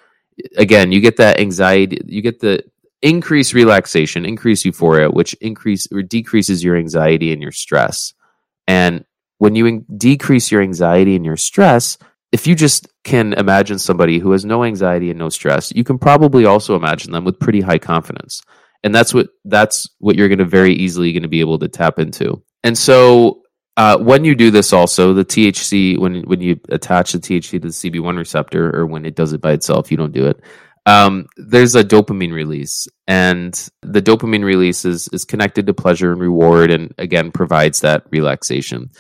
again 0.58 0.92
you 0.92 1.02
get 1.02 1.18
that 1.18 1.40
anxiety, 1.40 2.00
you 2.06 2.22
get 2.22 2.40
the 2.40 2.64
increased 3.02 3.54
relaxation, 3.54 4.26
increased 4.26 4.66
euphoria, 4.66 5.10
which 5.10 5.34
increase 5.36 5.88
or 5.92 6.02
decreases 6.02 6.64
your 6.64 6.78
anxiety 6.78 7.34
and 7.34 7.42
your 7.42 7.52
stress. 7.52 8.14
And 8.68 9.06
when 9.38 9.56
you 9.56 9.66
in- 9.66 9.86
decrease 9.98 10.52
your 10.52 10.62
anxiety 10.62 11.16
and 11.16 11.26
your 11.26 11.38
stress, 11.38 11.98
if 12.32 12.48
you 12.48 12.56
just 12.56 12.88
can 13.04 13.34
imagine 13.34 13.80
somebody 13.80 14.20
who 14.20 14.32
has 14.32 14.44
no 14.46 14.64
anxiety 14.64 15.10
and 15.10 15.20
no 15.20 15.30
stress, 15.30 15.72
you 15.76 15.84
can 15.84 15.98
probably 15.98 16.46
also 16.46 16.76
imagine 16.76 17.12
them 17.12 17.24
with 17.24 17.40
pretty 17.40 17.62
high 17.62 17.78
confidence. 17.78 18.42
And 18.84 18.94
that's 18.94 19.14
what 19.14 19.30
that's 19.46 19.88
what 20.00 20.16
you're 20.16 20.28
going 20.28 20.40
to 20.40 20.46
very 20.46 20.74
easily 20.74 21.12
going 21.12 21.24
to 21.24 21.30
be 21.30 21.40
able 21.40 21.60
to 21.60 21.68
tap 21.68 21.98
into. 21.98 22.44
And 22.64 22.78
so 22.78 23.42
uh, 23.78 23.98
when 23.98 24.24
you 24.24 24.36
do 24.36 24.52
this, 24.52 24.74
also 24.74 25.14
the 25.14 25.26
THC 25.26 25.98
when 25.98 26.24
when 26.24 26.42
you 26.42 26.60
attach 26.70 27.14
the 27.14 27.20
THC 27.20 27.52
to 27.52 27.60
the 27.60 27.68
CB1 27.70 28.18
receptor, 28.18 28.76
or 28.76 28.86
when 28.86 29.06
it 29.06 29.16
does 29.16 29.34
it 29.34 29.42
by 29.42 29.52
itself, 29.52 29.92
you 29.92 29.98
don't 29.98 30.14
do 30.14 30.28
it. 30.28 30.42
Um, 30.86 31.26
there's 31.36 31.76
a 31.76 31.84
dopamine 31.84 32.32
release, 32.32 32.88
and 33.08 33.54
the 33.82 34.02
dopamine 34.02 34.44
release 34.44 34.86
is 34.86 35.10
is 35.10 35.26
connected 35.26 35.68
to 35.68 35.74
pleasure 35.74 36.12
and 36.12 36.22
reward, 36.22 36.72
and 36.72 36.94
again 36.98 37.32
provides 37.32 37.82
that 37.82 38.04
relaxation. 38.12 38.92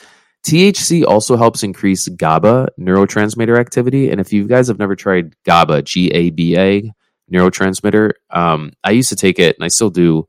THC 0.45 1.03
also 1.03 1.37
helps 1.37 1.63
increase 1.63 2.07
GABA 2.07 2.69
neurotransmitter 2.79 3.59
activity. 3.59 4.11
And 4.11 4.21
if 4.21 4.31
you 4.31 4.47
guys 4.47 4.67
have 4.67 4.77
never 4.77 4.95
tried 4.95 5.33
GABA, 5.43 5.81
G 5.81 6.11
A 6.11 6.29
B 6.29 6.55
A 6.55 6.93
neurotransmitter, 7.33 8.11
um, 8.29 8.71
I 8.83 8.91
used 8.91 9.09
to 9.09 9.15
take 9.15 9.39
it 9.39 9.55
and 9.57 9.65
I 9.65 9.69
still 9.69 9.89
do 9.89 10.27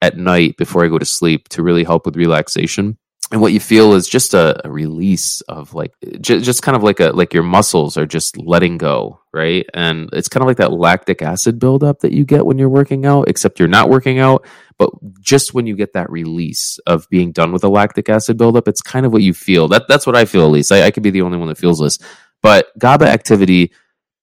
at 0.00 0.16
night 0.16 0.56
before 0.56 0.84
I 0.84 0.88
go 0.88 0.98
to 0.98 1.04
sleep 1.04 1.48
to 1.50 1.62
really 1.62 1.84
help 1.84 2.06
with 2.06 2.16
relaxation 2.16 2.96
and 3.32 3.40
what 3.40 3.52
you 3.52 3.60
feel 3.60 3.94
is 3.94 4.06
just 4.06 4.34
a, 4.34 4.66
a 4.66 4.70
release 4.70 5.40
of 5.42 5.74
like 5.74 5.92
j- 6.20 6.40
just 6.40 6.62
kind 6.62 6.76
of 6.76 6.82
like 6.82 7.00
a 7.00 7.10
like 7.10 7.34
your 7.34 7.42
muscles 7.42 7.96
are 7.96 8.06
just 8.06 8.36
letting 8.36 8.78
go 8.78 9.20
right? 9.36 9.66
And 9.74 10.08
it's 10.14 10.30
kind 10.30 10.42
of 10.42 10.46
like 10.46 10.56
that 10.56 10.72
lactic 10.72 11.20
acid 11.20 11.58
buildup 11.58 12.00
that 12.00 12.12
you 12.12 12.24
get 12.24 12.46
when 12.46 12.56
you're 12.56 12.70
working 12.70 13.04
out 13.04 13.28
except 13.28 13.58
you're 13.58 13.68
not 13.68 13.90
working 13.90 14.18
out. 14.18 14.46
But 14.78 14.88
just 15.20 15.52
when 15.52 15.66
you 15.66 15.76
get 15.76 15.92
that 15.92 16.10
release 16.10 16.78
of 16.86 17.06
being 17.10 17.32
done 17.32 17.52
with 17.52 17.60
the 17.60 17.68
lactic 17.68 18.08
acid 18.08 18.38
buildup 18.38 18.66
it's 18.66 18.80
kind 18.80 19.04
of 19.04 19.12
what 19.12 19.22
you 19.22 19.34
feel. 19.34 19.68
That 19.68 19.88
that's 19.88 20.06
what 20.06 20.16
i 20.16 20.24
feel 20.24 20.46
at 20.46 20.52
least. 20.52 20.72
I, 20.72 20.86
I 20.86 20.90
could 20.90 21.02
be 21.02 21.10
the 21.10 21.20
only 21.20 21.36
one 21.36 21.48
that 21.48 21.58
feels 21.58 21.80
this. 21.80 21.98
But 22.42 22.68
gaba 22.78 23.06
activity 23.06 23.72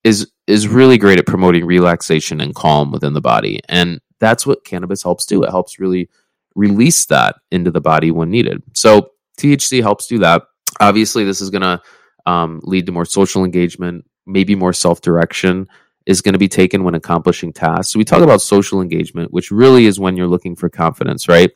is 0.04 0.32
is 0.48 0.68
really 0.68 0.98
great 0.98 1.20
at 1.20 1.28
promoting 1.28 1.66
relaxation 1.66 2.42
and 2.42 2.56
calm 2.56 2.92
within 2.92 3.14
the 3.14 3.22
body. 3.22 3.60
And 3.70 4.02
that's 4.20 4.48
what 4.48 4.66
cannabis 4.66 5.04
helps 5.04 5.28
do. 5.28 5.44
It 5.44 5.52
helps 5.52 5.80
really 5.80 6.10
release 6.56 7.06
that 7.08 7.36
into 7.52 7.72
the 7.72 7.82
body 7.82 8.12
when 8.12 8.30
needed. 8.30 8.62
So 8.74 9.12
THC 9.40 9.82
helps 9.82 10.08
do 10.08 10.20
that. 10.20 10.44
Obviously, 10.80 11.24
this 11.24 11.42
is 11.42 11.50
going 11.50 11.62
to 11.62 11.82
um, 12.26 12.62
lead 12.64 12.86
to 12.86 12.92
more 12.92 13.06
social 13.06 13.44
engagement, 13.44 14.06
maybe 14.26 14.56
more 14.56 14.74
self 14.74 15.02
direction 15.02 15.68
is 16.06 16.22
going 16.22 16.34
to 16.34 16.40
be 16.40 16.48
taken 16.50 16.84
when 16.84 16.96
accomplishing 16.96 17.54
tasks. 17.54 17.94
So 17.94 18.00
we 18.00 18.04
talk 18.04 18.22
about 18.22 18.42
social 18.42 18.82
engagement, 18.82 19.32
which 19.32 19.52
really 19.52 19.86
is 19.86 20.00
when 20.00 20.18
you're 20.18 20.28
looking 20.28 20.56
for 20.56 20.70
confidence, 20.70 21.30
right? 21.30 21.52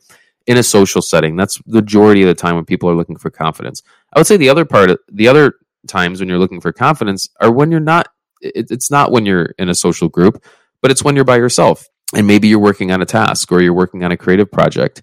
In 0.46 0.56
a 0.56 0.62
social 0.62 1.02
setting, 1.02 1.36
that's 1.36 1.58
the 1.66 1.82
majority 1.82 2.22
of 2.22 2.28
the 2.28 2.34
time 2.34 2.54
when 2.54 2.64
people 2.64 2.88
are 2.88 2.94
looking 2.94 3.18
for 3.18 3.30
confidence. 3.30 3.82
I 4.14 4.18
would 4.18 4.26
say 4.26 4.38
the 4.38 4.48
other 4.48 4.64
part, 4.64 4.90
the 5.12 5.28
other 5.28 5.54
times 5.86 6.20
when 6.20 6.28
you're 6.28 6.38
looking 6.38 6.60
for 6.60 6.72
confidence 6.72 7.28
are 7.40 7.52
when 7.52 7.70
you're 7.70 7.80
not. 7.80 8.08
It, 8.40 8.70
it's 8.70 8.90
not 8.90 9.10
when 9.10 9.26
you're 9.26 9.52
in 9.58 9.68
a 9.68 9.74
social 9.74 10.08
group, 10.08 10.42
but 10.80 10.90
it's 10.90 11.02
when 11.02 11.16
you're 11.16 11.24
by 11.24 11.36
yourself 11.36 11.86
and 12.14 12.26
maybe 12.26 12.48
you're 12.48 12.58
working 12.58 12.90
on 12.90 13.02
a 13.02 13.06
task 13.06 13.52
or 13.52 13.60
you're 13.60 13.74
working 13.74 14.04
on 14.04 14.12
a 14.12 14.16
creative 14.16 14.50
project 14.50 15.02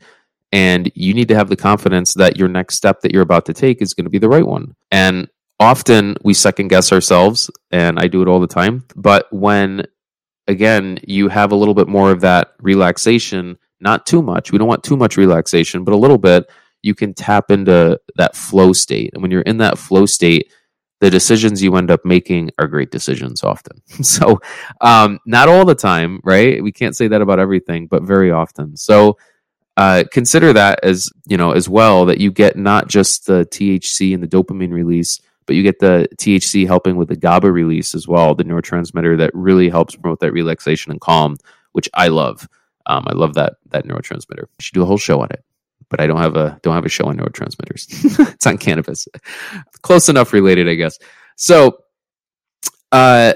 and 0.52 0.92
you 0.96 1.14
need 1.14 1.28
to 1.28 1.36
have 1.36 1.50
the 1.50 1.56
confidence 1.56 2.14
that 2.14 2.38
your 2.38 2.48
next 2.48 2.76
step 2.76 3.02
that 3.02 3.12
you're 3.12 3.22
about 3.22 3.46
to 3.46 3.54
take 3.54 3.82
is 3.82 3.94
going 3.94 4.06
to 4.06 4.10
be 4.10 4.20
the 4.20 4.30
right 4.30 4.46
one. 4.46 4.76
And 4.92 5.28
often 5.60 6.16
we 6.24 6.34
second 6.34 6.68
guess 6.68 6.92
ourselves 6.92 7.50
and 7.72 7.98
i 7.98 8.08
do 8.10 8.22
it 8.22 8.28
all 8.28 8.42
the 8.42 8.46
time 8.46 8.84
but 8.98 9.26
when 9.32 9.82
again 10.48 11.00
you 11.08 11.30
have 11.30 11.54
a 11.54 11.56
little 11.56 11.74
bit 11.74 11.88
more 11.88 12.12
of 12.12 12.20
that 12.20 12.52
relaxation 12.60 13.58
not 13.80 14.06
too 14.06 14.22
much 14.22 14.52
we 14.52 14.58
don't 14.58 14.68
want 14.68 14.84
too 14.84 14.98
much 14.98 15.16
relaxation 15.16 15.86
but 15.86 15.94
a 15.94 15.98
little 15.98 16.18
bit 16.18 16.46
you 16.86 16.94
can 16.94 17.16
tap 17.16 17.50
into 17.50 18.00
that 18.16 18.36
flow 18.36 18.72
state. 18.72 19.10
And 19.14 19.24
when 19.24 19.32
you're 19.32 19.42
in 19.42 19.58
that 19.58 19.80
flow 19.80 20.06
state 20.06 20.54
the 21.00 21.10
decisions 21.10 21.62
you 21.62 21.76
end 21.76 21.92
up 21.92 22.06
making 22.06 22.52
are 22.58 22.68
great 22.68 22.92
decisions 22.92 23.44
often. 23.44 23.82
so, 24.04 24.40
um, 24.82 25.20
not 25.26 25.50
all 25.50 25.66
the 25.66 25.76
time, 25.76 26.22
right? 26.24 26.64
We 26.64 26.72
can't 26.72 26.96
say 26.96 27.08
that 27.10 27.22
about 27.22 27.40
everything, 27.40 27.88
but 27.88 28.04
very 28.04 28.32
often. 28.32 28.78
So, 28.78 29.18
uh, 29.78 30.06
consider 30.12 30.54
that 30.54 30.80
as 30.84 31.10
you 31.28 31.36
know 31.36 31.52
as 31.52 31.68
well 31.68 32.06
that 32.06 32.20
you 32.20 32.32
get 32.32 32.56
not 32.56 32.88
just 32.88 33.26
the 33.26 33.46
THC 33.46 34.14
and 34.14 34.24
the 34.24 34.28
dopamine 34.28 34.72
release, 34.72 35.20
but 35.46 35.56
you 35.56 35.64
get 35.64 35.80
the 35.80 36.08
THC 36.18 36.66
helping 36.66 36.96
with 36.96 37.10
the 37.10 37.18
GABA 37.18 37.52
release 37.52 37.94
as 37.94 38.08
well, 38.08 38.36
the 38.36 38.46
neurotransmitter 38.46 39.18
that 39.18 39.32
really 39.34 39.70
helps 39.70 39.96
promote 39.96 40.22
that 40.22 40.32
relaxation 40.32 40.92
and 40.92 41.02
calm, 41.02 41.38
which 41.74 41.90
I 41.94 42.08
love. 42.08 42.48
Um, 42.86 43.04
I 43.08 43.14
love 43.14 43.34
that 43.34 43.56
that 43.72 43.86
neurotransmitter. 43.86 44.44
We 44.44 44.62
should 44.62 44.76
do 44.76 44.84
a 44.84 44.86
whole 44.86 44.98
show 44.98 45.22
on 45.22 45.28
it 45.32 45.44
but 45.90 46.00
I 46.00 46.08
don't 46.08 46.20
have 46.20 46.36
a 46.36 46.60
don't 46.62 46.76
have 46.76 46.86
a 46.86 46.90
show 46.90 47.06
on 47.06 47.18
neurotransmitters. 47.18 48.30
it's 48.34 48.48
on 48.48 48.58
cannabis. 48.58 49.08
Close 49.82 50.10
enough 50.10 50.34
related, 50.34 50.68
I 50.68 50.76
guess. 50.76 50.98
So, 51.36 51.80
uh, 52.92 53.34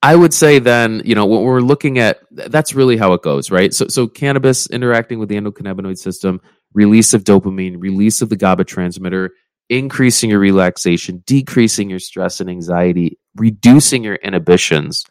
I 0.00 0.14
would 0.14 0.32
say 0.32 0.60
then, 0.60 1.02
you 1.04 1.14
know, 1.14 1.26
when 1.26 1.42
we're 1.42 1.60
looking 1.60 1.98
at 1.98 2.20
that's 2.30 2.74
really 2.74 2.96
how 2.96 3.14
it 3.14 3.22
goes, 3.22 3.50
right? 3.50 3.74
So, 3.74 3.88
so 3.88 4.06
cannabis 4.06 4.68
interacting 4.68 5.18
with 5.18 5.28
the 5.28 5.36
endocannabinoid 5.36 5.98
system, 5.98 6.40
release 6.72 7.14
of 7.14 7.24
dopamine, 7.24 7.80
release 7.80 8.22
of 8.22 8.28
the 8.28 8.36
GABA 8.36 8.64
transmitter, 8.64 9.32
increasing 9.68 10.30
your 10.30 10.38
relaxation, 10.38 11.22
decreasing 11.26 11.90
your 11.90 11.98
stress 11.98 12.40
and 12.40 12.48
anxiety, 12.48 13.18
reducing 13.34 14.04
your 14.04 14.16
inhibitions 14.16 15.04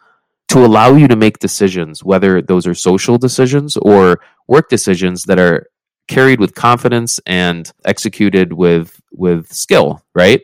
to 0.50 0.66
allow 0.66 0.96
you 0.96 1.08
to 1.10 1.16
make 1.16 1.40
decisions, 1.40 2.04
whether 2.04 2.42
those 2.42 2.66
are 2.66 2.74
social 2.74 3.18
decisions 3.18 3.76
or 3.78 4.22
work 4.48 4.70
decisions 4.70 5.24
that 5.24 5.40
are 5.40 5.68
carried 6.08 6.40
with 6.40 6.56
confidence 6.56 7.20
and 7.26 7.72
executed 7.86 8.54
with 8.54 9.00
with 9.12 9.52
skill, 9.52 10.02
right? 10.16 10.42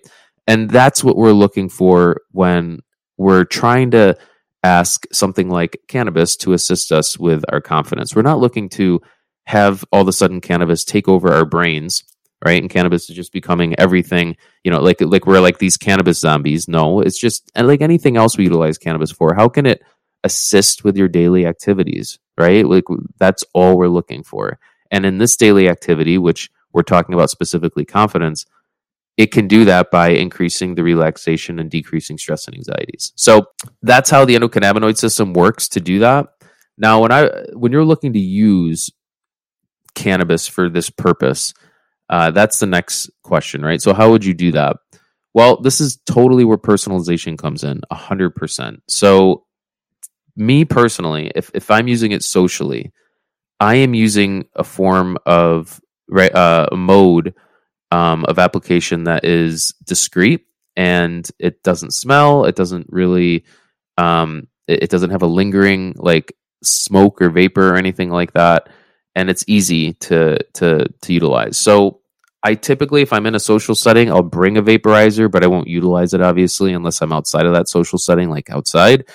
And 0.48 0.70
that's 0.70 1.04
what 1.04 1.16
we're 1.16 1.32
looking 1.32 1.70
for 1.70 2.22
when 2.32 2.80
we're 3.18 3.46
trying 3.46 3.92
to 3.92 4.18
ask 4.64 5.06
something 5.12 5.50
like 5.50 5.78
cannabis 5.88 6.36
to 6.38 6.54
assist 6.54 6.92
us 6.92 7.18
with 7.18 7.44
our 7.52 7.62
confidence. 7.62 8.16
We're 8.16 8.22
not 8.24 8.40
looking 8.40 8.70
to 8.70 9.02
have 9.46 9.84
all 9.92 10.02
of 10.02 10.08
a 10.08 10.14
sudden 10.14 10.42
cannabis 10.42 10.84
take 10.84 11.08
over 11.08 11.32
our 11.34 11.46
brains, 11.46 12.04
right? 12.44 12.62
And 12.62 12.70
cannabis 12.70 13.10
is 13.10 13.16
just 13.16 13.34
becoming 13.34 13.78
everything, 13.78 14.38
you 14.64 14.72
know, 14.72 14.82
like 14.82 15.02
like 15.02 15.26
we're 15.26 15.40
like 15.40 15.60
these 15.60 15.78
cannabis 15.78 16.20
zombies. 16.20 16.68
No, 16.68 17.02
it's 17.02 17.20
just 17.20 17.52
and 17.56 17.68
like 17.68 17.82
anything 17.82 18.18
else 18.18 18.38
we 18.38 18.46
utilize 18.46 18.78
cannabis 18.78 19.12
for. 19.12 19.34
How 19.34 19.50
can 19.50 19.66
it 19.66 19.82
assist 20.24 20.84
with 20.84 20.96
your 20.98 21.10
daily 21.10 21.46
activities, 21.46 22.20
right? 22.38 22.66
Like 22.66 22.86
that's 23.20 23.44
all 23.54 23.78
we're 23.78 23.88
looking 23.88 24.24
for. 24.24 24.60
And 24.94 25.08
in 25.08 25.18
this 25.18 25.36
daily 25.36 25.68
activity, 25.68 26.20
which 26.20 26.52
we're 26.72 26.84
talking 26.84 27.16
about 27.16 27.32
specifically 27.32 27.84
confidence, 27.84 28.46
it 29.18 29.32
can 29.32 29.48
do 29.48 29.66
that 29.66 29.90
by 29.90 30.10
increasing 30.10 30.76
the 30.76 30.84
relaxation 30.84 31.58
and 31.58 31.70
decreasing 31.70 32.20
stress 32.20 32.48
and 32.48 32.56
anxieties. 32.56 33.12
So 33.16 33.48
that's 33.82 34.12
how 34.12 34.24
the 34.24 34.36
endocannabinoid 34.36 34.98
system 34.98 35.34
works 35.34 35.68
to 35.70 35.80
do 35.80 36.00
that. 36.00 36.28
Now, 36.78 37.02
when 37.02 37.12
I 37.12 37.30
when 37.54 37.72
you're 37.72 37.84
looking 37.84 38.14
to 38.14 38.20
use 38.20 38.92
cannabis 39.96 40.48
for 40.48 40.70
this 40.70 40.92
purpose, 40.92 41.56
uh, 42.10 42.30
that's 42.30 42.60
the 42.60 42.68
next 42.68 43.10
question, 43.24 43.64
right? 43.64 43.82
So 43.82 43.94
how 43.94 44.12
would 44.12 44.24
you 44.24 44.36
do 44.36 44.52
that? 44.52 44.78
Well, 45.34 45.60
this 45.60 45.82
is 45.82 45.98
totally 46.06 46.46
where 46.46 46.58
personalization 46.58 47.38
comes 47.38 47.64
in, 47.64 47.82
hundred 47.92 48.36
percent. 48.36 48.84
So, 48.88 49.46
me 50.36 50.66
personally, 50.66 51.32
if 51.36 51.50
if 51.56 51.72
I'm 51.72 51.88
using 51.88 52.12
it 52.12 52.24
socially, 52.24 52.92
I 53.64 53.76
am 53.76 53.94
using 53.94 54.50
a 54.58 54.64
form 54.66 55.18
of 55.26 55.80
right 56.10 56.36
uh, 56.36 56.68
a 56.70 56.76
mode 56.76 57.34
um, 57.92 58.26
of 58.26 58.38
application 58.38 59.06
that 59.06 59.24
is 59.24 59.74
discrete 59.86 60.46
and 60.76 61.26
it 61.40 61.64
doesn't 61.64 61.94
smell. 61.94 62.44
It 62.44 62.58
doesn't 62.58 62.88
really. 62.90 63.46
Um, 63.98 64.50
it, 64.68 64.84
it 64.84 64.90
doesn't 64.90 65.12
have 65.12 65.22
a 65.22 65.28
lingering 65.28 65.94
like 65.96 66.34
smoke 66.62 67.22
or 67.22 67.30
vapor 67.30 67.70
or 67.70 67.78
anything 67.78 68.10
like 68.10 68.34
that, 68.34 68.68
and 69.16 69.30
it's 69.30 69.46
easy 69.48 69.94
to 69.94 70.40
to 70.56 70.86
to 71.02 71.14
utilize. 71.14 71.56
So 71.58 72.02
I 72.44 72.56
typically, 72.56 73.02
if 73.02 73.14
I'm 73.14 73.26
in 73.28 73.36
a 73.36 73.40
social 73.40 73.76
setting, 73.76 74.12
I'll 74.12 74.24
bring 74.24 74.58
a 74.58 74.62
vaporizer, 74.62 75.32
but 75.32 75.42
I 75.42 75.48
won't 75.48 75.70
utilize 75.70 76.14
it 76.14 76.22
obviously 76.22 76.74
unless 76.74 77.02
I'm 77.02 77.14
outside 77.14 77.46
of 77.46 77.54
that 77.54 77.70
social 77.70 77.98
setting, 77.98 78.30
like 78.30 78.50
outside. 78.50 79.06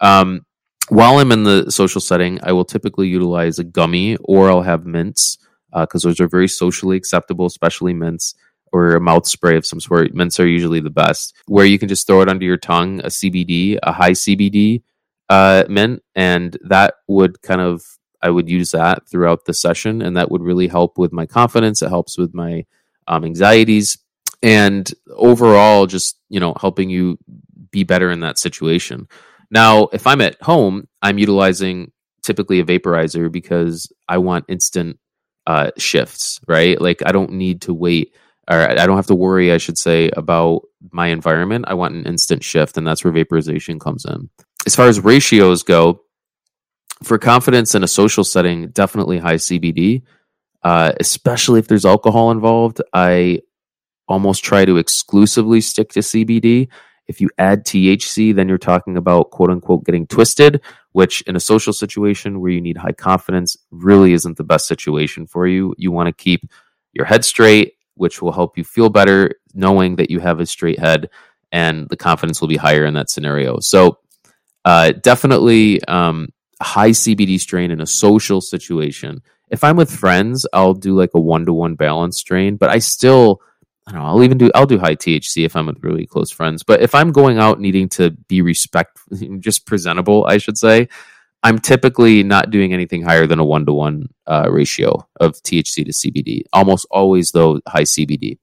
Um, 0.00 0.46
while 0.88 1.18
I'm 1.18 1.32
in 1.32 1.44
the 1.44 1.70
social 1.70 2.00
setting, 2.00 2.38
I 2.42 2.52
will 2.52 2.64
typically 2.64 3.08
utilize 3.08 3.58
a 3.58 3.64
gummy 3.64 4.16
or 4.22 4.48
I'll 4.48 4.62
have 4.62 4.86
mints 4.86 5.38
because 5.72 6.04
uh, 6.04 6.08
those 6.08 6.20
are 6.20 6.28
very 6.28 6.48
socially 6.48 6.96
acceptable, 6.96 7.46
especially 7.46 7.92
mints 7.92 8.34
or 8.72 8.94
a 8.94 9.00
mouth 9.00 9.26
spray 9.26 9.56
of 9.56 9.66
some 9.66 9.80
sort. 9.80 10.14
Mints 10.14 10.40
are 10.40 10.46
usually 10.46 10.80
the 10.80 10.90
best, 10.90 11.34
where 11.46 11.64
you 11.64 11.78
can 11.78 11.88
just 11.88 12.06
throw 12.06 12.20
it 12.20 12.28
under 12.28 12.44
your 12.44 12.56
tongue, 12.56 13.00
a 13.00 13.06
CBD, 13.08 13.78
a 13.82 13.92
high 13.92 14.12
CBD 14.12 14.82
uh, 15.28 15.64
mint, 15.68 16.02
and 16.14 16.56
that 16.62 16.94
would 17.08 17.42
kind 17.42 17.60
of 17.60 17.82
I 18.22 18.30
would 18.30 18.48
use 18.48 18.72
that 18.72 19.08
throughout 19.08 19.44
the 19.44 19.54
session, 19.54 20.02
and 20.02 20.16
that 20.16 20.30
would 20.30 20.42
really 20.42 20.68
help 20.68 20.98
with 20.98 21.12
my 21.12 21.26
confidence. 21.26 21.82
It 21.82 21.88
helps 21.88 22.18
with 22.18 22.34
my 22.34 22.64
um, 23.06 23.24
anxieties, 23.24 23.98
and 24.42 24.90
overall, 25.14 25.86
just 25.86 26.18
you 26.28 26.40
know, 26.40 26.54
helping 26.60 26.90
you 26.90 27.18
be 27.70 27.84
better 27.84 28.10
in 28.10 28.20
that 28.20 28.38
situation. 28.38 29.08
Now, 29.50 29.88
if 29.92 30.06
I'm 30.06 30.20
at 30.20 30.40
home, 30.42 30.88
I'm 31.02 31.18
utilizing 31.18 31.92
typically 32.22 32.60
a 32.60 32.64
vaporizer 32.64 33.30
because 33.30 33.92
I 34.08 34.18
want 34.18 34.46
instant 34.48 34.98
uh, 35.46 35.70
shifts, 35.78 36.40
right? 36.48 36.80
Like 36.80 37.02
I 37.06 37.12
don't 37.12 37.32
need 37.32 37.62
to 37.62 37.74
wait 37.74 38.14
or 38.48 38.60
I 38.60 38.86
don't 38.86 38.96
have 38.96 39.08
to 39.08 39.14
worry, 39.14 39.52
I 39.52 39.58
should 39.58 39.78
say, 39.78 40.10
about 40.16 40.62
my 40.92 41.08
environment. 41.08 41.64
I 41.68 41.74
want 41.74 41.94
an 41.94 42.06
instant 42.06 42.44
shift, 42.44 42.76
and 42.76 42.86
that's 42.86 43.02
where 43.02 43.12
vaporization 43.12 43.80
comes 43.80 44.04
in. 44.04 44.30
As 44.66 44.76
far 44.76 44.86
as 44.86 45.00
ratios 45.00 45.62
go, 45.62 46.02
for 47.02 47.18
confidence 47.18 47.74
in 47.74 47.82
a 47.82 47.88
social 47.88 48.24
setting, 48.24 48.68
definitely 48.68 49.18
high 49.18 49.34
CBD, 49.34 50.02
uh, 50.62 50.92
especially 51.00 51.58
if 51.58 51.66
there's 51.66 51.84
alcohol 51.84 52.30
involved. 52.30 52.80
I 52.92 53.40
almost 54.08 54.44
try 54.44 54.64
to 54.64 54.76
exclusively 54.76 55.60
stick 55.60 55.90
to 55.92 56.00
CBD 56.00 56.68
if 57.08 57.20
you 57.20 57.30
add 57.38 57.64
THC, 57.64 58.34
then 58.34 58.48
you're 58.48 58.58
talking 58.58 58.96
about 58.96 59.30
quote 59.30 59.50
unquote 59.50 59.84
getting 59.84 60.06
twisted, 60.06 60.60
which 60.92 61.22
in 61.22 61.36
a 61.36 61.40
social 61.40 61.72
situation 61.72 62.40
where 62.40 62.50
you 62.50 62.60
need 62.60 62.76
high 62.76 62.92
confidence 62.92 63.56
really 63.70 64.12
isn't 64.12 64.36
the 64.36 64.44
best 64.44 64.66
situation 64.66 65.26
for 65.26 65.46
you. 65.46 65.74
You 65.78 65.92
want 65.92 66.08
to 66.08 66.12
keep 66.12 66.50
your 66.92 67.06
head 67.06 67.24
straight, 67.24 67.74
which 67.94 68.20
will 68.20 68.32
help 68.32 68.58
you 68.58 68.64
feel 68.64 68.90
better 68.90 69.34
knowing 69.54 69.96
that 69.96 70.10
you 70.10 70.20
have 70.20 70.40
a 70.40 70.46
straight 70.46 70.78
head 70.78 71.08
and 71.52 71.88
the 71.88 71.96
confidence 71.96 72.40
will 72.40 72.48
be 72.48 72.56
higher 72.56 72.84
in 72.84 72.94
that 72.94 73.10
scenario. 73.10 73.58
So, 73.60 73.98
uh, 74.64 74.92
definitely 74.92 75.82
um, 75.84 76.28
high 76.60 76.90
CBD 76.90 77.38
strain 77.38 77.70
in 77.70 77.80
a 77.80 77.86
social 77.86 78.40
situation. 78.40 79.22
If 79.48 79.62
I'm 79.62 79.76
with 79.76 79.90
friends, 79.90 80.44
I'll 80.52 80.74
do 80.74 80.96
like 80.96 81.10
a 81.14 81.20
one 81.20 81.46
to 81.46 81.52
one 81.52 81.76
balance 81.76 82.18
strain, 82.18 82.56
but 82.56 82.68
I 82.68 82.78
still 82.80 83.40
I 83.86 83.92
don't 83.92 84.02
know. 84.02 84.06
I'll 84.08 84.24
even 84.24 84.38
do 84.38 84.50
I'll 84.54 84.66
do 84.66 84.78
high 84.78 84.96
THC 84.96 85.44
if 85.44 85.54
I'm 85.54 85.66
with 85.66 85.82
really 85.82 86.06
close 86.06 86.30
friends. 86.30 86.62
But 86.62 86.82
if 86.82 86.94
I'm 86.94 87.12
going 87.12 87.38
out 87.38 87.60
needing 87.60 87.88
to 87.90 88.10
be 88.10 88.42
respect, 88.42 88.98
just 89.38 89.64
presentable, 89.64 90.26
I 90.26 90.38
should 90.38 90.58
say, 90.58 90.88
I'm 91.42 91.60
typically 91.60 92.24
not 92.24 92.50
doing 92.50 92.72
anything 92.72 93.02
higher 93.02 93.26
than 93.26 93.38
a 93.38 93.44
one 93.44 93.64
to 93.66 93.72
one 93.72 94.08
ratio 94.50 95.06
of 95.20 95.34
THC 95.34 95.84
to 95.84 95.92
CBD. 95.92 96.42
Almost 96.52 96.86
always, 96.90 97.30
though, 97.30 97.60
high 97.68 97.82
CBD. 97.82 98.38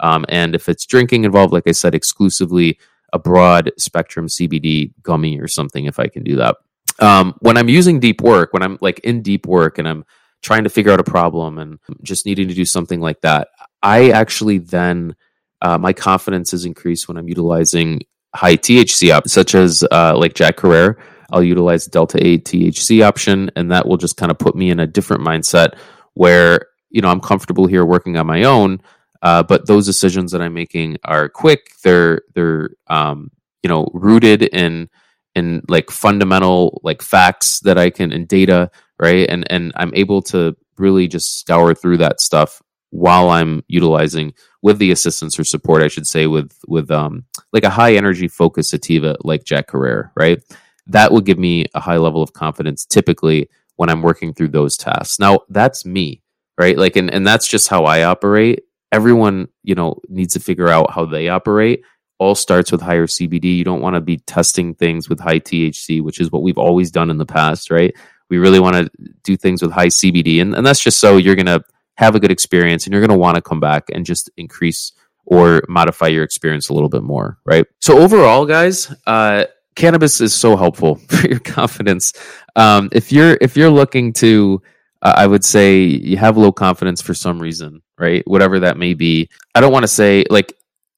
Um, 0.00 0.26
and 0.28 0.54
if 0.54 0.68
it's 0.68 0.84
drinking 0.84 1.24
involved, 1.24 1.52
like 1.52 1.66
I 1.66 1.72
said, 1.72 1.94
exclusively 1.94 2.78
a 3.14 3.18
broad 3.18 3.72
spectrum 3.78 4.26
CBD 4.26 4.92
gummy 5.02 5.40
or 5.40 5.48
something, 5.48 5.86
if 5.86 5.98
I 5.98 6.08
can 6.08 6.24
do 6.24 6.36
that. 6.36 6.56
Um, 6.98 7.34
when 7.40 7.56
I'm 7.56 7.68
using 7.68 8.00
deep 8.00 8.20
work, 8.20 8.52
when 8.52 8.62
I'm 8.62 8.78
like 8.80 8.98
in 9.00 9.22
deep 9.22 9.46
work 9.46 9.78
and 9.78 9.88
I'm 9.88 10.04
trying 10.42 10.64
to 10.64 10.70
figure 10.70 10.92
out 10.92 11.00
a 11.00 11.04
problem 11.04 11.58
and 11.58 11.78
just 12.02 12.26
needing 12.26 12.48
to 12.48 12.54
do 12.54 12.64
something 12.64 13.00
like 13.00 13.20
that, 13.22 13.48
I 13.82 14.10
actually 14.10 14.58
then 14.58 15.16
uh, 15.60 15.78
my 15.78 15.92
confidence 15.92 16.52
is 16.52 16.64
increased 16.64 17.08
when 17.08 17.16
I'm 17.16 17.28
utilizing 17.28 18.02
high 18.34 18.56
THC 18.56 19.14
options, 19.14 19.32
such 19.32 19.54
as 19.54 19.84
uh, 19.90 20.16
like 20.16 20.34
Jack 20.34 20.60
Herer. 20.60 20.98
I'll 21.30 21.42
utilize 21.42 21.86
Delta 21.86 22.18
8 22.24 22.44
THC 22.44 23.02
option, 23.02 23.50
and 23.56 23.70
that 23.70 23.86
will 23.86 23.96
just 23.96 24.16
kind 24.16 24.30
of 24.30 24.38
put 24.38 24.54
me 24.54 24.70
in 24.70 24.80
a 24.80 24.86
different 24.86 25.22
mindset 25.22 25.76
where 26.14 26.66
you 26.90 27.00
know 27.00 27.08
I'm 27.08 27.20
comfortable 27.20 27.66
here 27.66 27.84
working 27.84 28.16
on 28.16 28.26
my 28.26 28.44
own. 28.44 28.82
Uh, 29.22 29.42
but 29.42 29.66
those 29.66 29.86
decisions 29.86 30.32
that 30.32 30.42
I'm 30.42 30.52
making 30.52 30.98
are 31.04 31.28
quick. 31.28 31.70
They're 31.84 32.22
they're 32.34 32.70
um, 32.88 33.30
you 33.62 33.68
know 33.68 33.88
rooted 33.94 34.42
in 34.42 34.90
in 35.34 35.62
like 35.68 35.90
fundamental 35.90 36.80
like 36.82 37.00
facts 37.00 37.60
that 37.60 37.78
I 37.78 37.88
can 37.90 38.12
and 38.12 38.28
data, 38.28 38.70
right? 39.02 39.28
And 39.28 39.50
and 39.50 39.72
I'm 39.76 39.92
able 39.94 40.22
to 40.22 40.56
really 40.78 41.08
just 41.08 41.40
scour 41.40 41.74
through 41.74 41.98
that 41.98 42.20
stuff 42.20 42.62
while 42.90 43.30
I'm 43.30 43.64
utilizing 43.68 44.32
with 44.62 44.78
the 44.78 44.92
assistance 44.92 45.38
or 45.38 45.44
support, 45.44 45.82
I 45.82 45.88
should 45.88 46.06
say, 46.06 46.26
with 46.28 46.56
with 46.68 46.90
um 46.90 47.24
like 47.52 47.64
a 47.64 47.70
high 47.70 47.94
energy 47.96 48.28
focus 48.28 48.70
sativa 48.70 49.16
like 49.24 49.44
Jack 49.44 49.72
Herer, 49.72 50.12
right? 50.16 50.40
That 50.86 51.12
would 51.12 51.26
give 51.26 51.38
me 51.38 51.66
a 51.74 51.80
high 51.80 51.96
level 51.98 52.22
of 52.22 52.32
confidence 52.32 52.86
typically 52.86 53.50
when 53.76 53.90
I'm 53.90 54.02
working 54.02 54.32
through 54.32 54.48
those 54.48 54.76
tasks. 54.76 55.18
Now 55.18 55.40
that's 55.48 55.84
me, 55.84 56.22
right? 56.56 56.78
Like 56.78 56.94
and, 56.94 57.12
and 57.12 57.26
that's 57.26 57.48
just 57.48 57.68
how 57.68 57.84
I 57.84 58.04
operate. 58.04 58.62
Everyone, 58.92 59.48
you 59.64 59.74
know, 59.74 60.00
needs 60.08 60.34
to 60.34 60.40
figure 60.40 60.68
out 60.68 60.92
how 60.92 61.06
they 61.06 61.28
operate 61.28 61.82
all 62.22 62.36
starts 62.36 62.70
with 62.70 62.80
higher 62.80 63.08
CBD. 63.08 63.56
You 63.56 63.64
don't 63.64 63.80
want 63.80 63.96
to 63.96 64.00
be 64.00 64.18
testing 64.18 64.76
things 64.76 65.08
with 65.08 65.18
high 65.18 65.40
THC, 65.40 66.00
which 66.00 66.20
is 66.20 66.30
what 66.30 66.42
we've 66.44 66.56
always 66.56 66.92
done 66.92 67.10
in 67.10 67.18
the 67.18 67.26
past, 67.26 67.68
right? 67.68 67.92
We 68.32 68.38
really 68.38 68.60
want 68.60 68.76
to 68.76 68.90
do 69.24 69.36
things 69.36 69.60
with 69.60 69.72
high 69.72 69.88
CBD. 69.88 70.40
And, 70.40 70.54
and 70.54 70.66
that's 70.66 70.80
just 70.80 70.98
so 70.98 71.18
you're 71.18 71.34
going 71.34 71.44
to 71.44 71.62
have 71.96 72.14
a 72.14 72.18
good 72.18 72.30
experience 72.30 72.86
and 72.86 72.94
you're 72.94 73.02
going 73.02 73.14
to 73.14 73.20
want 73.20 73.34
to 73.34 73.42
come 73.42 73.60
back 73.60 73.90
and 73.92 74.06
just 74.06 74.30
increase 74.38 74.92
or 75.26 75.60
modify 75.68 76.06
your 76.06 76.24
experience 76.24 76.70
a 76.70 76.72
little 76.72 76.88
bit 76.88 77.02
more, 77.02 77.36
right? 77.44 77.66
So, 77.82 77.98
overall, 77.98 78.46
guys, 78.46 78.90
uh, 79.06 79.44
cannabis 79.74 80.22
is 80.22 80.32
so 80.32 80.56
helpful 80.56 80.94
for 81.08 81.28
your 81.28 81.40
confidence. 81.40 82.14
Um, 82.56 82.88
if 82.92 83.12
you're 83.12 83.36
if 83.42 83.54
you're 83.54 83.68
looking 83.68 84.14
to 84.14 84.62
uh, 85.02 85.12
I 85.14 85.26
would 85.26 85.44
say 85.44 85.82
you 85.82 86.16
have 86.16 86.38
low 86.38 86.52
confidence 86.52 87.02
for 87.02 87.12
some 87.12 87.38
reason, 87.38 87.82
right? 87.98 88.26
Whatever 88.26 88.60
that 88.60 88.78
may 88.78 88.94
be. 88.94 89.28
I 89.54 89.60
don't 89.60 89.72
want 89.72 89.82
to 89.82 89.88
say 89.88 90.24
like 90.30 90.54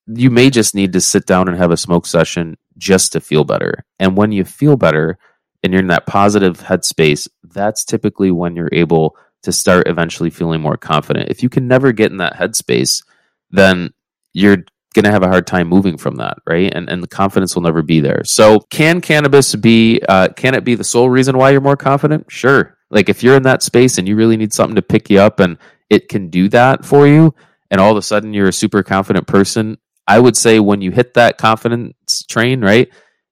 you 0.06 0.30
may 0.30 0.50
just 0.50 0.72
need 0.72 0.92
to 0.92 1.00
sit 1.00 1.26
down 1.26 1.48
and 1.48 1.56
have 1.56 1.72
a 1.72 1.76
smoke 1.76 2.06
session 2.06 2.56
just 2.78 3.12
to 3.12 3.20
feel 3.20 3.44
better. 3.44 3.84
And 3.98 4.16
when 4.16 4.30
you 4.30 4.44
feel 4.44 4.76
better 4.76 5.18
and 5.64 5.72
you're 5.72 5.80
in 5.80 5.88
that 5.88 6.06
positive 6.06 6.60
headspace, 6.60 7.26
that's 7.42 7.84
typically 7.84 8.30
when 8.30 8.54
you're 8.54 8.68
able 8.70 9.16
to 9.42 9.50
start 9.50 9.88
eventually 9.88 10.30
feeling 10.30 10.60
more 10.60 10.76
confident. 10.76 11.30
If 11.30 11.42
you 11.42 11.48
can 11.48 11.66
never 11.66 11.90
get 11.90 12.12
in 12.12 12.18
that 12.18 12.34
headspace, 12.34 13.02
then 13.50 13.94
you're 14.34 14.58
going 14.94 15.04
to 15.04 15.10
have 15.10 15.22
a 15.22 15.28
hard 15.28 15.46
time 15.46 15.68
moving 15.68 15.96
from 15.96 16.16
that, 16.16 16.38
right? 16.46 16.72
And 16.72 16.88
and 16.88 17.02
the 17.02 17.08
confidence 17.08 17.54
will 17.54 17.62
never 17.62 17.82
be 17.82 18.00
there. 18.00 18.22
So, 18.24 18.60
can 18.70 19.00
cannabis 19.00 19.54
be 19.54 20.00
uh, 20.06 20.28
can 20.28 20.54
it 20.54 20.64
be 20.64 20.74
the 20.74 20.84
sole 20.84 21.08
reason 21.08 21.38
why 21.38 21.50
you're 21.50 21.60
more 21.62 21.76
confident? 21.76 22.30
Sure. 22.30 22.76
Like 22.90 23.08
if 23.08 23.22
you're 23.22 23.36
in 23.36 23.42
that 23.44 23.62
space 23.62 23.98
and 23.98 24.06
you 24.06 24.16
really 24.16 24.36
need 24.36 24.52
something 24.52 24.76
to 24.76 24.82
pick 24.82 25.10
you 25.10 25.18
up 25.18 25.40
and 25.40 25.58
it 25.90 26.08
can 26.08 26.28
do 26.28 26.48
that 26.50 26.84
for 26.84 27.06
you 27.08 27.34
and 27.70 27.80
all 27.80 27.90
of 27.90 27.96
a 27.96 28.02
sudden 28.02 28.32
you're 28.34 28.48
a 28.48 28.52
super 28.52 28.82
confident 28.82 29.26
person, 29.26 29.78
I 30.06 30.20
would 30.20 30.36
say 30.36 30.60
when 30.60 30.80
you 30.80 30.90
hit 30.90 31.14
that 31.14 31.38
confidence 31.38 32.22
train, 32.28 32.60
right, 32.60 32.88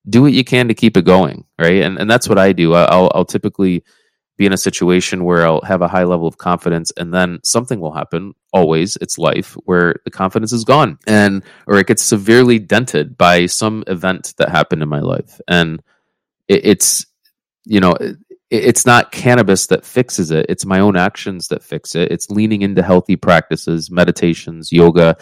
do 0.09 0.23
what 0.23 0.33
you 0.33 0.45
can 0.45 0.69
to 0.69 0.75
keep 0.75 0.97
it 0.97 1.05
going, 1.05 1.45
right? 1.59 1.83
And 1.83 1.99
and 1.99 2.11
that's 2.11 2.29
what 2.29 2.39
I 2.39 2.53
do. 2.53 2.75
I'll 2.75 3.11
I'll 3.15 3.25
typically 3.25 3.85
be 4.37 4.47
in 4.47 4.53
a 4.53 4.59
situation 4.59 5.25
where 5.25 5.47
I'll 5.47 5.61
have 5.63 5.83
a 5.83 5.89
high 5.89 6.05
level 6.05 6.27
of 6.27 6.39
confidence 6.39 6.91
and 6.97 7.13
then 7.13 7.39
something 7.45 7.81
will 7.81 7.93
happen 7.93 8.35
always 8.53 8.97
it's 8.97 9.19
life 9.19 9.55
where 9.67 9.97
the 10.05 10.11
confidence 10.11 10.53
is 10.53 10.65
gone 10.65 10.99
and 11.07 11.45
or 11.67 11.79
it 11.79 11.87
gets 11.87 12.03
severely 12.03 12.59
dented 12.59 13.17
by 13.17 13.47
some 13.47 13.85
event 13.87 14.35
that 14.39 14.49
happened 14.49 14.83
in 14.83 14.89
my 14.89 15.01
life 15.01 15.41
and 15.49 15.83
it, 16.49 16.65
it's 16.65 17.07
you 17.67 17.79
know 17.79 17.93
it, 17.93 18.17
it's 18.51 18.85
not 18.85 19.13
cannabis 19.13 19.67
that 19.69 19.85
fixes 19.85 20.31
it 20.31 20.47
it's 20.49 20.67
my 20.67 20.81
own 20.81 20.97
actions 20.97 21.49
that 21.49 21.63
fix 21.63 21.95
it 21.95 22.11
it's 22.11 22.31
leaning 22.31 22.63
into 22.63 22.83
healthy 22.83 23.17
practices 23.17 23.91
meditations 23.91 24.73
yoga 24.73 25.17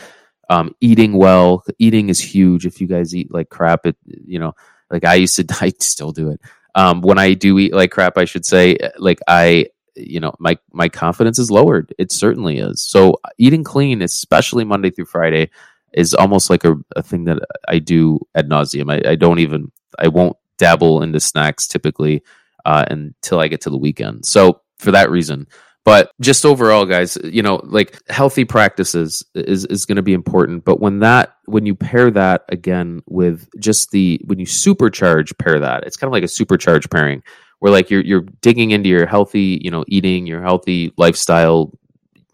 um, 0.50 0.74
eating 0.80 1.12
well, 1.14 1.64
eating 1.78 2.08
is 2.08 2.20
huge. 2.20 2.66
If 2.66 2.80
you 2.80 2.88
guys 2.88 3.14
eat 3.14 3.32
like 3.32 3.48
crap, 3.48 3.86
it 3.86 3.96
you 4.04 4.38
know, 4.38 4.54
like 4.90 5.04
I 5.04 5.14
used 5.14 5.36
to, 5.36 5.46
I 5.64 5.72
still 5.78 6.12
do 6.12 6.30
it. 6.30 6.40
Um, 6.74 7.00
when 7.00 7.18
I 7.18 7.34
do 7.34 7.58
eat 7.58 7.72
like 7.72 7.92
crap, 7.92 8.18
I 8.18 8.24
should 8.24 8.44
say, 8.44 8.76
like 8.98 9.20
I, 9.28 9.66
you 9.94 10.18
know, 10.18 10.34
my 10.40 10.58
my 10.72 10.88
confidence 10.88 11.38
is 11.38 11.50
lowered. 11.50 11.94
It 11.98 12.10
certainly 12.10 12.58
is. 12.58 12.82
So 12.82 13.20
eating 13.38 13.64
clean, 13.64 14.02
especially 14.02 14.64
Monday 14.64 14.90
through 14.90 15.06
Friday, 15.06 15.50
is 15.92 16.14
almost 16.14 16.50
like 16.50 16.64
a, 16.64 16.76
a 16.96 17.02
thing 17.02 17.24
that 17.24 17.38
I 17.68 17.78
do 17.78 18.18
ad 18.34 18.48
nauseum. 18.48 18.92
I, 18.92 19.12
I 19.12 19.14
don't 19.14 19.38
even, 19.38 19.70
I 19.98 20.08
won't 20.08 20.36
dabble 20.58 21.02
into 21.02 21.20
snacks 21.20 21.66
typically 21.66 22.22
uh, 22.64 22.84
until 22.90 23.40
I 23.40 23.48
get 23.48 23.60
to 23.62 23.70
the 23.70 23.78
weekend. 23.78 24.26
So 24.26 24.62
for 24.78 24.90
that 24.92 25.10
reason, 25.10 25.46
but 25.84 26.12
just 26.20 26.44
overall, 26.44 26.84
guys, 26.84 27.16
you 27.24 27.42
know, 27.42 27.60
like 27.64 27.98
healthy 28.10 28.44
practices 28.44 29.24
is 29.34 29.64
is 29.66 29.86
going 29.86 29.96
to 29.96 30.02
be 30.02 30.12
important. 30.12 30.64
But 30.64 30.80
when 30.80 30.98
that 31.00 31.36
when 31.46 31.66
you 31.66 31.74
pair 31.74 32.10
that 32.10 32.44
again 32.48 33.02
with 33.06 33.48
just 33.58 33.90
the 33.90 34.20
when 34.26 34.38
you 34.38 34.46
supercharge 34.46 35.36
pair 35.38 35.58
that, 35.58 35.84
it's 35.84 35.96
kind 35.96 36.08
of 36.08 36.12
like 36.12 36.22
a 36.22 36.26
supercharge 36.26 36.90
pairing 36.90 37.22
where 37.60 37.72
like 37.72 37.90
you're 37.90 38.02
you're 38.02 38.26
digging 38.42 38.72
into 38.72 38.88
your 38.88 39.06
healthy, 39.06 39.60
you 39.62 39.70
know, 39.70 39.84
eating, 39.88 40.26
your 40.26 40.42
healthy 40.42 40.92
lifestyle, 40.98 41.72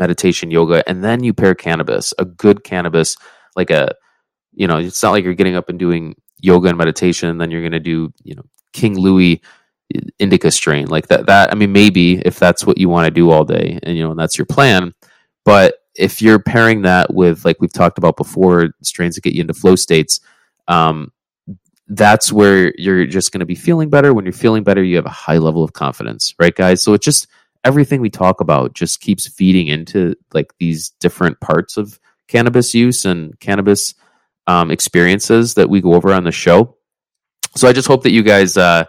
meditation, 0.01 0.51
yoga, 0.51 0.89
and 0.89 1.05
then 1.05 1.23
you 1.23 1.33
pair 1.33 1.55
cannabis, 1.55 2.13
a 2.19 2.25
good 2.25 2.65
cannabis, 2.65 3.17
like 3.55 3.71
a 3.71 3.95
you 4.55 4.67
know, 4.67 4.79
it's 4.79 5.03
not 5.03 5.11
like 5.13 5.23
you're 5.23 5.35
getting 5.35 5.57
up 5.57 5.69
and 5.69 5.79
doing 5.79 6.17
yoga 6.41 6.69
and 6.69 6.79
meditation, 6.79 7.29
and 7.29 7.41
then 7.41 7.51
you're 7.51 7.61
going 7.61 7.73
to 7.73 7.81
do, 7.81 8.13
you 8.25 8.35
know, 8.35 8.45
King 8.73 8.99
Louis 8.99 9.41
indica 10.19 10.51
strain 10.51 10.87
like 10.89 11.07
that 11.09 11.27
that 11.27 11.53
i 11.53 11.55
mean 11.55 11.73
maybe 11.73 12.19
if 12.25 12.39
that's 12.39 12.67
what 12.67 12.79
you 12.79 12.89
want 12.89 13.05
to 13.05 13.11
do 13.11 13.31
all 13.31 13.45
day 13.45 13.79
and 13.83 13.97
you 13.97 14.03
know 14.03 14.11
and 14.11 14.19
that's 14.19 14.37
your 14.37 14.47
plan 14.47 14.93
but 15.45 15.77
if 15.95 16.21
you're 16.21 16.39
pairing 16.39 16.83
that 16.83 17.13
with 17.15 17.45
like 17.45 17.61
we've 17.61 17.73
talked 17.73 17.99
about 17.99 18.17
before 18.17 18.71
strains 18.83 19.15
that 19.15 19.23
get 19.23 19.35
you 19.35 19.41
into 19.41 19.55
flow 19.55 19.77
states 19.77 20.21
um, 20.69 21.13
that's 21.89 22.33
where 22.33 22.73
you're 22.77 23.07
just 23.07 23.33
going 23.33 23.41
to 23.41 23.47
be 23.47 23.55
feeling 23.55 23.89
better. 23.89 24.13
When 24.13 24.25
you're 24.25 24.33
feeling 24.33 24.65
better 24.65 24.83
you 24.83 24.97
have 24.97 25.07
a 25.07 25.11
high 25.11 25.39
level 25.39 25.63
of 25.63 25.73
confidence 25.73 26.35
right 26.39 26.55
guys? 26.55 26.83
So 26.83 26.95
it's 26.95 27.05
just 27.05 27.29
everything 27.65 28.01
we 28.01 28.11
talk 28.11 28.41
about 28.41 28.75
just 28.75 29.01
keeps 29.01 29.29
feeding 29.29 29.69
into 29.69 30.15
like 30.33 30.53
these 30.59 30.91
different 31.01 31.41
parts 31.41 31.77
of 31.77 31.99
cannabis 32.29 32.75
use 32.75 33.05
and 33.05 33.39
cannabis 33.41 33.95
um, 34.47 34.71
experiences 34.71 35.55
that 35.55 35.69
we 35.69 35.81
go 35.81 35.95
over 35.95 36.13
on 36.13 36.25
the 36.25 36.33
show. 36.33 36.77
So 37.57 37.69
i 37.69 37.73
just 37.73 37.89
hope 37.89 38.03
that 38.03 38.13
you 38.13 38.23
guys 38.23 38.57
uh, 38.57 38.85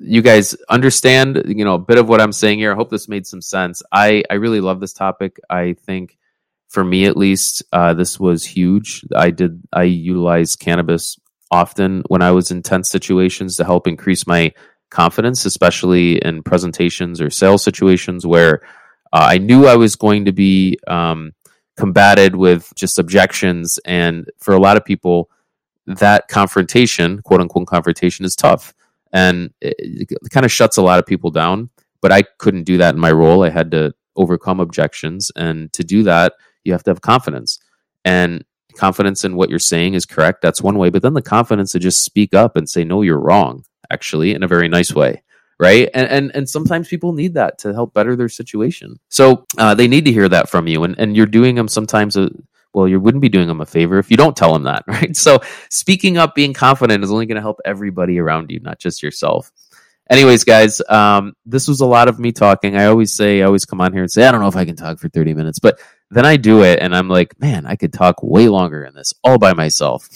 you 0.00 0.22
guys 0.22 0.54
understand 0.68 1.42
you 1.46 1.64
know 1.64 1.74
a 1.74 1.78
bit 1.78 1.98
of 1.98 2.08
what 2.08 2.20
i'm 2.20 2.32
saying 2.32 2.58
here. 2.58 2.72
I 2.72 2.76
hope 2.76 2.90
this 2.90 3.08
made 3.08 3.26
some 3.26 3.42
sense. 3.42 3.82
I 3.92 4.22
i 4.30 4.34
really 4.34 4.60
love 4.60 4.80
this 4.80 4.92
topic. 4.92 5.38
I 5.50 5.74
think 5.74 6.18
for 6.68 6.84
me 6.84 7.04
at 7.04 7.16
least 7.16 7.62
uh, 7.72 7.92
this 7.92 8.18
was 8.18 8.44
huge. 8.44 9.04
I 9.14 9.30
did 9.30 9.62
i 9.72 9.84
utilized 9.84 10.60
cannabis 10.60 11.18
often 11.50 12.02
when 12.08 12.22
i 12.22 12.30
was 12.30 12.50
in 12.50 12.62
tense 12.62 12.88
situations 12.88 13.56
to 13.56 13.64
help 13.64 13.86
increase 13.86 14.26
my 14.26 14.52
confidence 14.90 15.44
especially 15.44 16.16
in 16.16 16.42
presentations 16.42 17.20
or 17.20 17.28
sales 17.30 17.62
situations 17.62 18.26
where 18.26 18.62
uh, 19.12 19.26
i 19.28 19.38
knew 19.38 19.66
i 19.66 19.76
was 19.76 19.96
going 19.96 20.24
to 20.24 20.32
be 20.32 20.78
um, 20.86 21.32
combated 21.76 22.36
with 22.36 22.72
just 22.74 22.98
objections. 22.98 23.78
And 23.84 24.30
for 24.38 24.54
a 24.54 24.60
lot 24.60 24.76
of 24.76 24.84
people 24.84 25.30
that 25.86 26.28
confrontation 26.28 27.20
quote 27.22 27.40
unquote 27.40 27.66
confrontation 27.66 28.24
is 28.24 28.36
tough 28.36 28.72
and 29.12 29.50
it, 29.60 29.74
it 29.78 30.30
kind 30.30 30.46
of 30.46 30.52
shuts 30.52 30.76
a 30.76 30.82
lot 30.82 30.98
of 30.98 31.06
people 31.06 31.30
down. 31.30 31.70
But 32.00 32.12
I 32.12 32.22
couldn't 32.38 32.64
do 32.64 32.78
that 32.78 32.94
in 32.94 33.00
my 33.00 33.12
role. 33.12 33.44
I 33.44 33.50
had 33.50 33.70
to 33.72 33.92
overcome 34.16 34.60
objections, 34.60 35.30
and 35.36 35.72
to 35.72 35.84
do 35.84 36.02
that, 36.04 36.34
you 36.64 36.72
have 36.72 36.82
to 36.84 36.90
have 36.90 37.00
confidence 37.00 37.58
and 38.04 38.44
confidence 38.76 39.24
in 39.24 39.36
what 39.36 39.50
you're 39.50 39.58
saying 39.58 39.94
is 39.94 40.06
correct. 40.06 40.42
That's 40.42 40.62
one 40.62 40.78
way, 40.78 40.90
but 40.90 41.02
then 41.02 41.14
the 41.14 41.22
confidence 41.22 41.72
to 41.72 41.78
just 41.78 42.04
speak 42.04 42.34
up 42.34 42.56
and 42.56 42.68
say, 42.68 42.84
"No, 42.84 43.02
you're 43.02 43.20
wrong," 43.20 43.64
actually, 43.90 44.34
in 44.34 44.42
a 44.42 44.48
very 44.48 44.68
nice 44.68 44.92
way 44.94 45.22
right 45.60 45.88
and 45.94 46.08
and 46.08 46.34
and 46.34 46.48
sometimes 46.48 46.88
people 46.88 47.12
need 47.12 47.34
that 47.34 47.58
to 47.58 47.72
help 47.72 47.94
better 47.94 48.16
their 48.16 48.28
situation 48.28 48.96
so 49.10 49.44
uh, 49.58 49.74
they 49.74 49.86
need 49.86 50.04
to 50.04 50.12
hear 50.12 50.28
that 50.28 50.48
from 50.48 50.66
you 50.66 50.82
and 50.82 50.98
and 50.98 51.16
you're 51.16 51.26
doing 51.26 51.54
them 51.54 51.68
sometimes 51.68 52.16
a, 52.16 52.30
well, 52.74 52.88
you 52.88 53.00
wouldn't 53.00 53.22
be 53.22 53.28
doing 53.28 53.48
them 53.48 53.60
a 53.60 53.66
favor 53.66 53.98
if 53.98 54.10
you 54.10 54.16
don't 54.16 54.36
tell 54.36 54.52
them 54.52 54.64
that, 54.64 54.84
right? 54.88 55.16
So 55.16 55.40
speaking 55.70 56.18
up, 56.18 56.34
being 56.34 56.54
confident 56.54 57.04
is 57.04 57.10
only 57.10 57.26
going 57.26 57.36
to 57.36 57.42
help 57.42 57.60
everybody 57.64 58.18
around 58.18 58.50
you, 58.50 58.60
not 58.60 58.78
just 58.78 59.02
yourself. 59.02 59.50
Anyways, 60.10 60.44
guys, 60.44 60.82
um, 60.88 61.34
this 61.46 61.68
was 61.68 61.80
a 61.80 61.86
lot 61.86 62.08
of 62.08 62.18
me 62.18 62.32
talking. 62.32 62.76
I 62.76 62.86
always 62.86 63.14
say, 63.14 63.40
I 63.40 63.46
always 63.46 63.64
come 63.64 63.80
on 63.80 63.92
here 63.92 64.02
and 64.02 64.10
say, 64.10 64.26
I 64.26 64.32
don't 64.32 64.40
know 64.42 64.48
if 64.48 64.56
I 64.56 64.64
can 64.64 64.76
talk 64.76 64.98
for 64.98 65.08
30 65.08 65.32
minutes, 65.32 65.58
but 65.58 65.80
then 66.10 66.26
I 66.26 66.36
do 66.36 66.62
it 66.64 66.80
and 66.80 66.94
I'm 66.94 67.08
like, 67.08 67.40
man, 67.40 67.64
I 67.66 67.76
could 67.76 67.92
talk 67.92 68.22
way 68.22 68.48
longer 68.48 68.84
in 68.84 68.94
this 68.94 69.14
all 69.24 69.38
by 69.38 69.54
myself. 69.54 70.08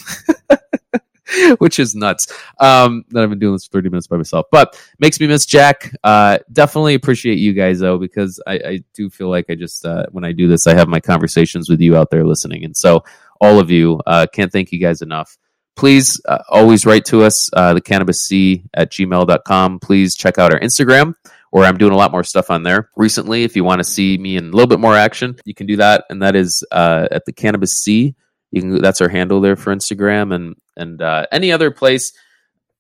which 1.59 1.79
is 1.79 1.95
nuts. 1.95 2.33
Um, 2.59 3.05
that 3.11 3.23
I've 3.23 3.31
been 3.31 3.39
doing 3.39 3.55
this 3.55 3.67
for 3.67 3.73
30 3.73 3.91
minutes 3.91 4.07
by 4.07 4.17
myself, 4.17 4.47
but 4.51 4.81
makes 4.99 5.21
me 5.21 5.27
miss 5.27 5.47
Jack. 5.47 5.93
Uh, 6.05 6.39
definitely 6.53 6.95
appreciate 6.95 7.39
you 7.39 7.53
guys 7.53 7.81
though, 7.81 7.99
because 7.99 8.41
I, 8.47 8.55
I 8.55 8.85
do 8.95 9.11
feel 9.11 9.29
like 9.29 9.47
I 9.49 9.55
just, 9.55 9.85
uh, 9.85 10.07
when 10.11 10.25
I 10.25 10.33
do 10.33 10.49
this, 10.49 10.67
I 10.67 10.75
have 10.75 10.89
my 10.89 11.01
conversations 11.01 11.69
with 11.69 11.81
you 11.81 11.97
out 11.97 12.11
there 12.11 12.25
listening. 12.25 12.65
And 12.65 12.77
so 12.77 13.05
all 13.41 13.59
of 13.59 13.71
you, 13.71 14.01
uh, 14.07 14.27
can't 14.33 14.53
thank 14.53 14.73
you 14.73 14.79
guys 14.79 15.03
enough. 15.03 15.37
Please 15.75 16.21
uh, 16.27 16.39
always 16.49 16.87
write 16.87 17.05
to 17.07 17.23
us, 17.23 17.51
uh, 17.53 17.75
the 17.75 17.83
cannabis 17.83 18.27
c 18.27 18.65
at 18.73 18.91
gmail.com. 18.91 19.81
Please 19.81 20.15
check 20.15 20.39
out 20.39 20.53
our 20.53 20.61
Instagram 20.61 21.15
where 21.51 21.65
I'm 21.65 21.77
doing 21.77 21.93
a 21.93 21.97
lot 21.97 22.13
more 22.13 22.25
stuff 22.25 22.51
on 22.51 22.63
there 22.63 22.91
recently. 22.97 23.45
If 23.45 23.57
you 23.57 23.65
want 23.65 23.81
to 23.81 23.85
see 23.85 24.17
me 24.17 24.37
in 24.37 24.49
a 24.49 24.51
little 24.51 24.67
bit 24.67 24.81
more 24.81 24.95
action, 24.95 25.37
you 25.45 25.55
can 25.55 25.67
do 25.67 25.77
that. 25.77 26.05
And 26.09 26.23
that 26.23 26.35
is, 26.35 26.65
uh, 26.73 27.09
at 27.11 27.25
the 27.27 27.33
cannabis 27.33 27.79
c 27.79 28.15
you 28.53 28.63
can 28.63 28.81
that's 28.81 29.01
our 29.01 29.09
handle 29.09 29.41
there 29.41 29.57
for 29.57 29.75
Instagram 29.75 30.35
and 30.35 30.57
and 30.77 31.01
uh, 31.03 31.27
any 31.33 31.53
other 31.53 31.71
place. 31.71 32.13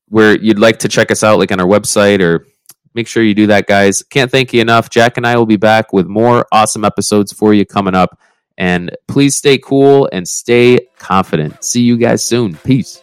where 0.08 0.38
you'd 0.38 0.58
like 0.58 0.78
to 0.80 0.88
check 0.88 1.10
us 1.10 1.24
out, 1.24 1.38
like 1.38 1.50
on 1.50 1.60
our 1.60 1.66
website, 1.66 2.20
or 2.20 2.46
make 2.94 3.08
sure 3.08 3.22
you 3.22 3.34
do 3.34 3.48
that, 3.48 3.66
guys. 3.66 4.02
Can't 4.02 4.30
thank 4.30 4.52
you 4.52 4.60
enough. 4.60 4.88
Jack 4.90 5.16
and 5.16 5.26
I 5.26 5.36
will 5.36 5.46
be 5.46 5.56
back 5.56 5.92
with 5.92 6.06
more 6.06 6.46
awesome 6.52 6.84
episodes 6.84 7.32
for 7.32 7.52
you 7.52 7.66
coming 7.66 7.94
up. 7.94 8.18
And 8.58 8.96
please 9.08 9.36
stay 9.36 9.58
cool 9.58 10.08
and 10.12 10.26
stay 10.26 10.78
confident. 10.98 11.62
See 11.64 11.82
you 11.82 11.96
guys 11.98 12.24
soon. 12.24 12.54
Peace. 12.56 13.02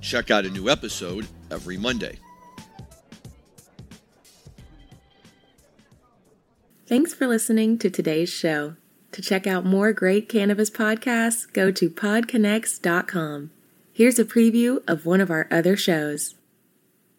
Check 0.00 0.30
out 0.30 0.44
a 0.44 0.50
new 0.50 0.68
episode 0.68 1.26
every 1.50 1.76
Monday. 1.76 2.18
Thanks 6.86 7.14
for 7.14 7.26
listening 7.26 7.78
to 7.78 7.88
today's 7.88 8.28
show. 8.28 8.76
To 9.12 9.22
check 9.22 9.46
out 9.46 9.64
more 9.64 9.92
great 9.92 10.28
cannabis 10.28 10.70
podcasts, 10.70 11.50
go 11.52 11.70
to 11.70 11.88
podconx.com. 11.88 13.50
Here's 13.92 14.18
a 14.18 14.24
preview 14.24 14.82
of 14.88 15.06
one 15.06 15.20
of 15.20 15.30
our 15.30 15.46
other 15.50 15.76
shows. 15.76 16.34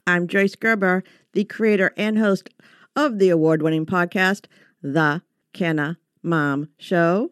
I'm 0.05 0.27
Joyce 0.27 0.55
Gerber, 0.55 1.03
the 1.31 1.45
creator 1.45 1.93
and 1.97 2.19
host 2.19 2.49
of 2.95 3.17
the 3.17 3.29
award 3.29 3.61
winning 3.61 3.85
podcast, 3.85 4.45
The 4.83 5.21
Canna 5.53 5.97
Mom 6.21 6.69
Show 6.77 7.31